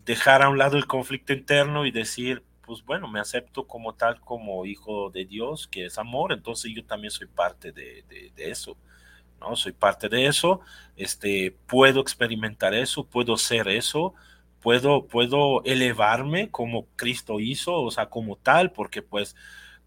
[0.05, 4.19] dejar a un lado el conflicto interno y decir, pues bueno, me acepto como tal,
[4.19, 8.03] como hijo de Dios, que es amor, entonces yo también soy parte de
[8.37, 8.77] eso.
[9.55, 10.61] Soy parte de eso,
[10.95, 14.13] este, puedo experimentar eso, puedo ser eso,
[14.61, 19.35] puedo, puedo elevarme como Cristo hizo, o sea, como tal, porque pues,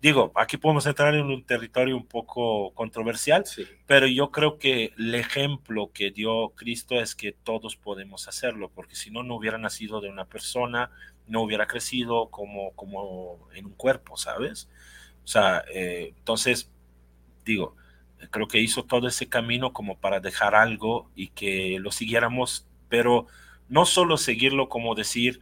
[0.03, 3.45] digo, aquí podemos entrar en un territorio un poco controversial,
[3.87, 8.97] pero yo creo que el ejemplo que dio Cristo es que todos podemos hacerlo, porque
[8.97, 10.91] si no, no hubiera nacido de una persona,
[11.27, 14.69] no hubiera crecido como, como en un cuerpo, ¿sabes?
[15.25, 16.71] O sea, eh, entonces,
[17.45, 17.77] digo,
[18.31, 23.27] creo que hizo todo ese camino como para dejar algo y que lo siguiéramos, pero
[23.69, 25.41] no solo seguirlo como decir,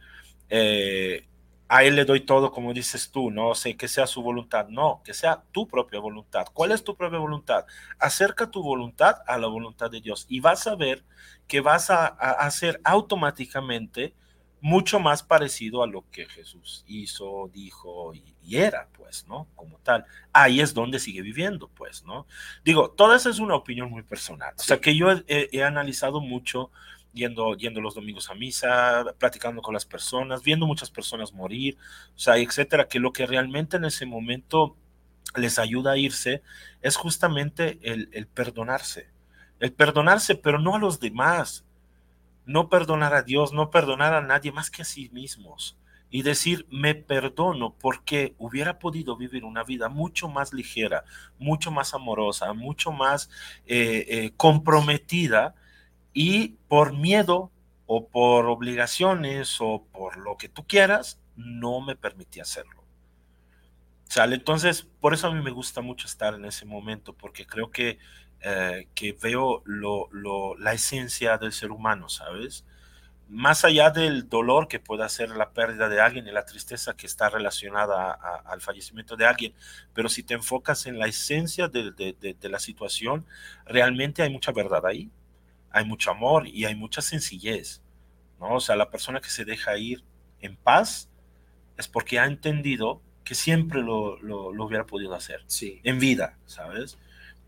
[0.49, 1.27] eh,
[1.67, 5.01] a él le doy todo como dices tú, no sé, que sea su voluntad, no,
[5.03, 6.45] que sea tu propia voluntad.
[6.53, 7.65] ¿Cuál es tu propia voluntad?
[7.99, 11.03] Acerca tu voluntad a la voluntad de Dios y vas a ver
[11.47, 14.13] que vas a hacer automáticamente
[14.65, 18.23] mucho más parecido a lo que Jesús hizo, dijo y,
[18.53, 19.47] era, pues, ¿no?
[19.55, 20.05] Como tal.
[20.31, 22.27] Ahí es donde sigue viviendo, pues, ¿no?
[22.63, 24.53] Digo, toda esa es una opinión muy personal.
[24.57, 26.71] O sea, que yo he, analizado mucho
[27.13, 31.77] yendo, yendo los domingos a misa, platicando con las personas, viendo muchas personas morir,
[32.15, 34.75] o sea, etcétera, que lo que realmente en ese momento
[35.35, 36.43] les ayuda a irse
[36.81, 39.09] es justamente el, el perdonarse.
[39.59, 41.65] El perdonarse, pero no a los demás.
[42.45, 45.77] No perdonar a Dios, no perdonar a nadie más que a sí mismos
[46.09, 51.03] y decir, me perdono porque hubiera podido vivir una vida mucho más ligera,
[51.39, 53.29] mucho más amorosa, mucho más
[53.65, 55.55] eh, eh, comprometida
[56.13, 57.51] y por miedo
[57.85, 62.83] o por obligaciones o por lo que tú quieras, no me permití hacerlo.
[64.07, 64.35] ¿Sale?
[64.35, 67.97] Entonces, por eso a mí me gusta mucho estar en ese momento, porque creo que,
[68.41, 70.09] eh, que veo lo,
[70.57, 72.65] la esencia del ser humano, ¿sabes?
[73.27, 77.07] Más allá del dolor que pueda ser la pérdida de alguien y la tristeza que
[77.07, 78.11] está relacionada
[78.45, 79.53] al fallecimiento de alguien,
[79.93, 83.25] pero si te enfocas en la esencia de, de la situación,
[83.65, 85.09] realmente hay mucha verdad ahí,
[85.71, 87.81] hay mucho amor y hay mucha sencillez,
[88.39, 88.55] ¿no?
[88.55, 90.03] O sea, la persona que se deja ir
[90.39, 91.09] en paz
[91.77, 95.81] es porque ha entendido que siempre lo, lo, hubiera podido hacer sí.
[95.83, 96.97] en vida, ¿sabes?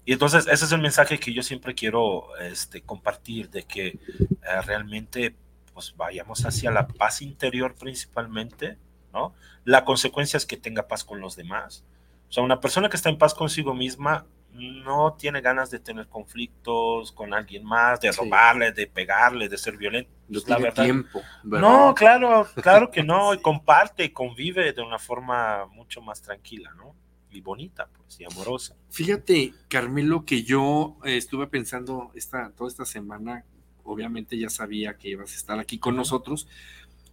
[0.05, 4.61] Y entonces ese es el mensaje que yo siempre quiero este, compartir, de que eh,
[4.65, 5.35] realmente
[5.77, 8.79] pues vayamos hacia la paz interior principalmente,
[9.13, 9.35] ¿no?
[9.63, 11.85] La consecuencia es que tenga paz con los demás.
[12.27, 16.07] O sea, una persona que está en paz consigo misma no tiene ganas de tener
[16.07, 20.09] conflictos con alguien más, de robarle, de pegarle, de ser violento.
[20.27, 21.21] No tiene tiempo.
[21.43, 26.73] No, claro, claro que no, y comparte y convive de una forma mucho más tranquila,
[26.75, 26.95] ¿no?
[27.29, 28.75] Y bonita, pues, y amorosa.
[28.89, 33.45] Fíjate, Carmelo, que yo eh, estuve pensando esta, toda esta semana,
[33.87, 36.47] obviamente ya sabía que ibas a estar aquí con nosotros,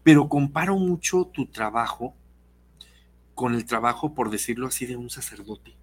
[0.02, 2.14] pero comparo mucho tu trabajo
[3.34, 5.74] con el trabajo, por decirlo así, de un sacerdote.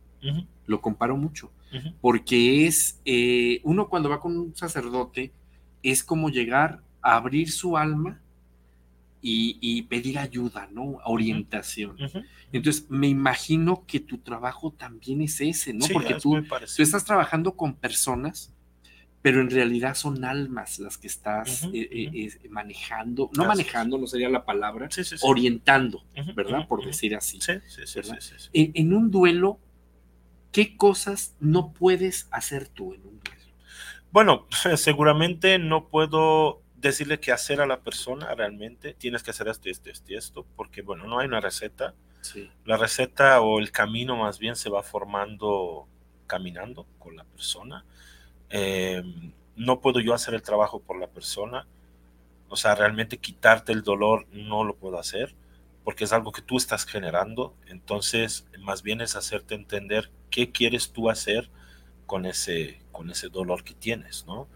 [0.67, 1.51] Lo comparo mucho,
[1.99, 5.31] porque es, eh, uno cuando va con un sacerdote,
[5.81, 8.21] es como llegar a abrir su alma
[9.23, 10.99] y, pedir ayuda, ¿no?
[11.05, 11.97] Orientación.
[12.51, 15.85] Entonces, me imagino que tu trabajo también es ese, ¿no?
[15.91, 18.53] porque tú, tú, estás trabajando con personas,
[19.21, 24.29] pero en realidad son almas las que estás eh, eh, manejando, no manejando, no sería
[24.29, 24.89] la palabra,
[25.21, 26.03] orientando,
[26.35, 26.67] ¿verdad?
[26.67, 27.39] Por decir así.
[28.53, 29.59] En, en un duelo,
[30.51, 33.41] ¿qué cosas no puedes hacer tú en un duelo?
[34.11, 38.93] Bueno, seguramente no puedo decirle qué hacer a la persona realmente.
[38.93, 41.93] Tienes que hacer esto, esto, esto esto, porque bueno, no hay una receta.
[42.65, 45.87] La receta o el camino más bien se va formando
[46.27, 47.83] caminando con la persona.
[48.51, 51.67] Em, no puedo yo hacer el trabajo por la persona.
[52.49, 55.35] O sea, realmente quitarte el dolor no lo puedo hacer
[55.83, 57.55] porque es algo que tú estás generando.
[57.67, 61.49] Entonces, más bien es hacerte entender qué quieres tú hacer
[62.05, 64.47] con ese, con ese dolor que tienes, ¿no?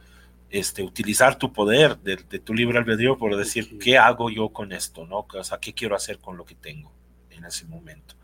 [0.50, 5.06] Este, utilizar tu poder de, tu libre albedrío por decir, ¿qué hago yo con esto?
[5.06, 5.26] ¿no?
[5.34, 6.91] O sea, ¿qué quiero hacer con lo que tengo
[7.32, 8.16] en ese momento?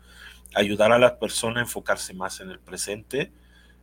[0.54, 3.32] Ayudar a la persona a enfocarse más en el presente,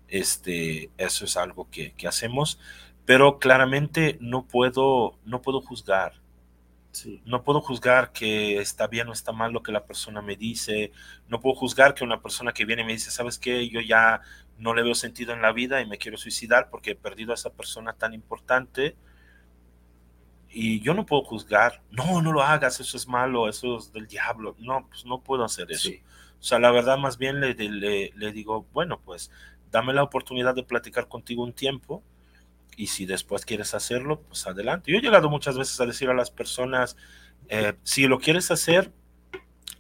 [0.10, 2.60] este, eso es algo que, que hacemos,
[3.06, 6.20] pero claramente no puedo, no puedo juzgar,
[7.26, 10.92] no puedo juzgar que está bien o está mal lo que la persona me dice.
[11.28, 13.70] No puedo juzgar que una persona que viene y me dice, ¿sabes qué?
[13.70, 14.22] Yo ya
[14.58, 17.36] no le veo sentido en la vida y me quiero suicidar porque he perdido a
[17.36, 18.96] esa persona tan importante.
[20.50, 24.08] Y yo no puedo juzgar, no, no lo hagas, eso es malo, eso es del
[24.08, 24.56] diablo.
[24.60, 25.92] No, pues no puedo hacer eso.
[26.40, 29.30] O sea, la verdad más bien le, le, le digo, bueno, pues
[29.72, 32.04] dame la oportunidad de platicar contigo un tiempo
[32.76, 34.92] y si después quieres hacerlo, pues adelante.
[34.92, 36.96] Yo he llegado muchas veces a decir a las personas,
[37.50, 38.94] eh, si lo quieres hacer,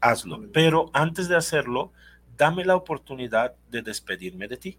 [0.01, 1.93] hazlo, pero antes de hacerlo,
[2.37, 4.77] dame la oportunidad de despedirme de ti.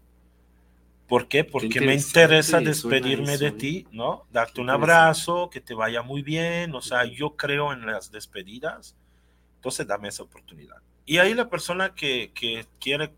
[1.07, 1.43] ¿Por qué?
[1.43, 4.25] Porque me interesa despedirme de ti, ¿no?
[4.31, 8.95] Darte un abrazo, que te vaya muy bien, o sea, yo creo en las despedidas,
[9.55, 10.77] entonces dame esa oportunidad.
[11.05, 13.13] Y ahí la persona que, que quiere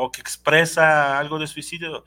[0.00, 2.04] o que expresa algo de suicidio,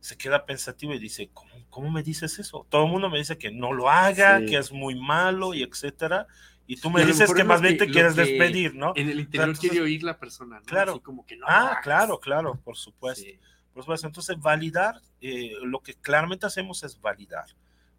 [0.00, 2.66] se queda pensativo y dice, ¿cómo, cómo me dices eso?
[2.68, 6.26] Todo el mundo me dice que no lo haga, que es muy malo y etcétera.
[6.66, 8.92] Y tú me dices que más bien te quieres despedir, ¿no?
[8.96, 10.64] En el interior quiere oír la persona, ¿no?
[10.64, 11.02] Claro.
[11.02, 13.30] como que no ah, claro, claro, por supuesto.
[13.74, 14.06] Por supuesto.
[14.06, 17.46] Entonces, validar, eh, lo que claramente hacemos es validar.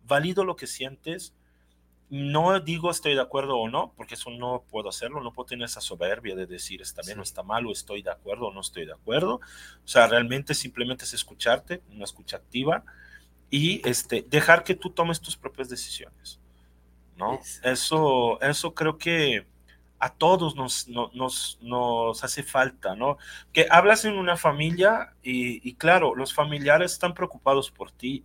[0.05, 1.33] Valido lo que sientes,
[2.13, 5.65] no digo estoy de acuerdo o no, porque eso no puedo hacerlo, no puedo tener
[5.65, 8.61] esa soberbia de decir está bien o está mal, o estoy de acuerdo o no
[8.61, 9.37] estoy de acuerdo.
[9.83, 12.83] O sea, realmente simplemente es escucharte, una escucha activa
[13.49, 16.39] y este, dejar que tú tomes tus propias decisiones.
[17.15, 17.39] ¿no?
[17.63, 19.47] Eso, eso creo que
[19.97, 23.17] a todos nos, nos, nos, hace falta, ¿no?
[23.51, 28.23] Que hablas en una familia y, y claro, los familiares están preocupados por ti.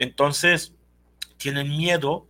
[0.00, 0.74] Entonces,
[1.36, 2.26] tienen miedo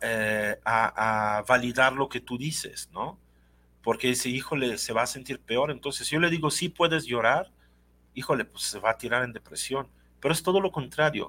[0.00, 3.18] eh, a, a, validar lo que tú dices, ¿no?
[3.86, 5.70] porque dice, híjole, se va a sentir peor.
[5.70, 7.52] Entonces, si yo le digo, sí puedes llorar,
[8.14, 9.86] híjole, pues se va a tirar en depresión.
[10.18, 11.26] Pero es todo lo contrario.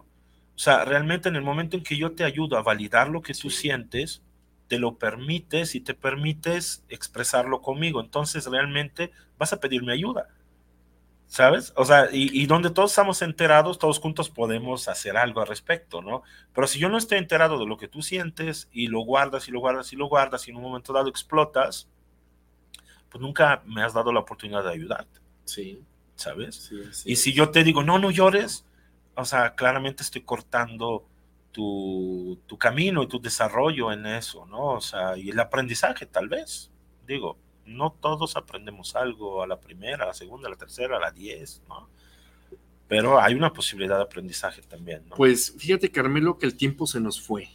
[0.56, 3.36] O sea, realmente en el momento en que yo te ayudo a validar lo que
[3.36, 4.24] tú sientes,
[4.68, 8.02] te lo permites y te permites expresarlo conmigo.
[8.02, 10.28] Entonces, realmente vas a pedirme ayuda.
[11.28, 11.74] ¿Sabes?
[11.76, 16.24] O sea, y, donde todos estamos enterados, todos juntos podemos hacer algo al respecto, ¿no?
[16.54, 19.52] Pero si yo no estoy enterado de lo que tú sientes y lo guardas y
[19.52, 21.90] lo guardas y lo guardas y en un momento dado explotas,
[23.10, 25.20] pues nunca me has dado la oportunidad de ayudarte.
[25.44, 25.84] Sí.
[26.16, 26.72] ¿Sabes?
[27.06, 28.66] y si yo te digo, no, no llores,
[29.14, 31.06] o sea, claramente estoy cortando
[31.52, 34.66] tu, tu camino y tu desarrollo en eso, ¿no?
[34.74, 36.72] O sea, y el aprendizaje tal vez,
[37.06, 37.38] digo,
[37.68, 41.12] no todos aprendemos algo a la primera, a la segunda, a la tercera, a la
[41.12, 41.90] diez, ¿no?
[42.88, 45.16] Pero hay una posibilidad de aprendizaje también, ¿no?
[45.16, 47.50] Pues fíjate, Carmelo, que el tiempo se nos fue.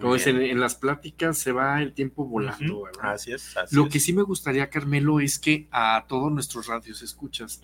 [0.00, 2.88] Como dicen, en, las pláticas se va el tiempo volando.
[3.00, 3.54] Así es.
[3.70, 7.60] Lo que sí me gustaría, Carmelo, es que a todos nuestros radios escuchas,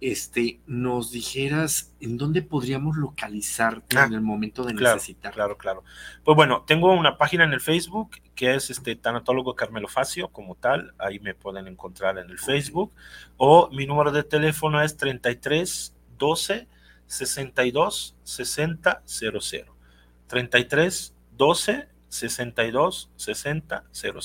[0.00, 5.32] este, nos dijeras en dónde podríamos localizarte ah, en el momento de necesitar.
[5.32, 5.84] Claro, claro.
[6.24, 10.54] Pues bueno, tengo una página en el Facebook que es este tanatólogo Carmelo Facio como
[10.54, 12.92] tal, ahí me pueden encontrar en el Facebook,
[13.38, 16.68] o mi número de teléfono es 33 12
[17.06, 19.76] 62 60 00.
[20.26, 24.20] 33 12 62 60 00.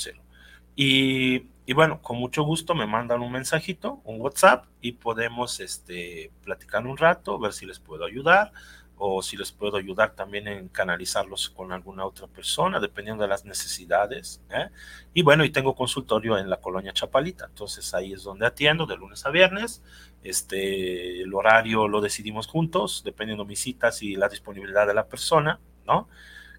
[0.76, 6.30] Y y bueno, con mucho gusto me mandan un mensajito, un WhatsApp, y podemos este,
[6.44, 8.52] platicar un rato, ver si les puedo ayudar
[8.98, 13.46] o si les puedo ayudar también en canalizarlos con alguna otra persona, dependiendo de las
[13.46, 14.42] necesidades.
[14.50, 14.68] ¿eh?
[15.14, 18.98] Y bueno, y tengo consultorio en la colonia Chapalita, entonces ahí es donde atiendo de
[18.98, 19.82] lunes a viernes.
[20.24, 25.08] Este, el horario lo decidimos juntos, dependiendo de mis citas y la disponibilidad de la
[25.08, 26.10] persona, ¿no?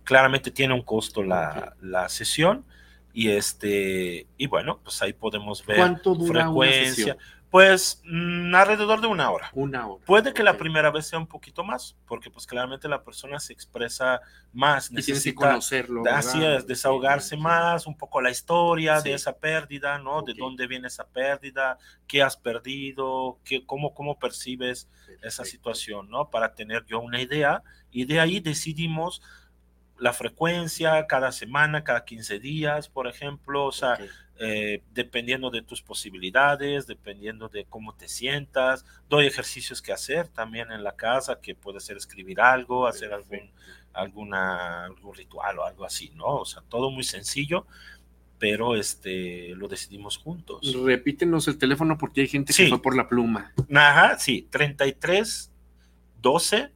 [0.04, 2.64] Claramente tiene un costo la, la sesión
[3.12, 7.16] y este, y bueno, pues ahí podemos ver ¿Cuánto dura frecuencia.
[7.52, 9.50] Pues mm, alrededor de una hora.
[9.52, 10.02] Una hora.
[10.06, 13.52] Puede que la primera vez sea un poquito más, porque pues claramente la persona se
[13.52, 14.22] expresa
[14.54, 16.02] más, necesita conocerlo.
[16.10, 20.22] Así es, desahogarse más, un poco la historia de esa pérdida, ¿no?
[20.22, 24.88] De dónde viene esa pérdida, qué has perdido, qué, cómo, cómo percibes
[25.22, 26.30] esa situación, ¿no?
[26.30, 29.20] Para tener yo una idea y de ahí decidimos
[30.02, 33.96] la frecuencia, cada semana, cada 15 días, por ejemplo, o sea,
[34.40, 38.84] eh, dependiendo de tus posibilidades, dependiendo de cómo te sientas.
[39.08, 43.52] Doy ejercicios que hacer también en la casa, que puede ser escribir algo, hacer algún,
[43.92, 46.38] alguna, algún ritual o algo así, ¿no?
[46.38, 47.68] O sea, todo muy sencillo,
[48.40, 50.74] pero este, lo decidimos juntos.
[50.84, 53.52] Repítenos el teléfono porque hay gente que fue por la pluma.
[53.72, 55.52] Ajá, sí, 33
[56.20, 56.72] 12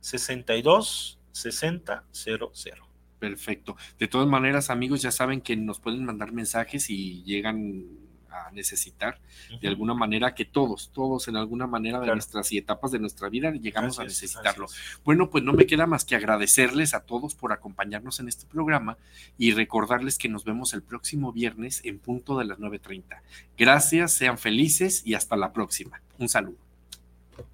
[0.00, 2.82] 62 6000.
[3.18, 3.76] Perfecto.
[3.98, 7.84] De todas maneras, amigos, ya saben que nos pueden mandar mensajes y llegan
[8.30, 9.18] a necesitar
[9.60, 13.28] de alguna manera que todos, todos en alguna manera de nuestras y etapas de nuestra
[13.28, 14.66] vida llegamos a necesitarlo.
[15.04, 18.98] bueno, pues no me queda más que agradecerles a todos por acompañarnos en este programa
[19.38, 23.22] y recordarles que nos vemos el próximo viernes en punto de las 9.30.
[23.56, 26.02] Gracias, sean felices y hasta la próxima.
[26.18, 26.58] Un saludo.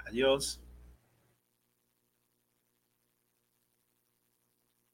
[0.06, 0.60] Adiós.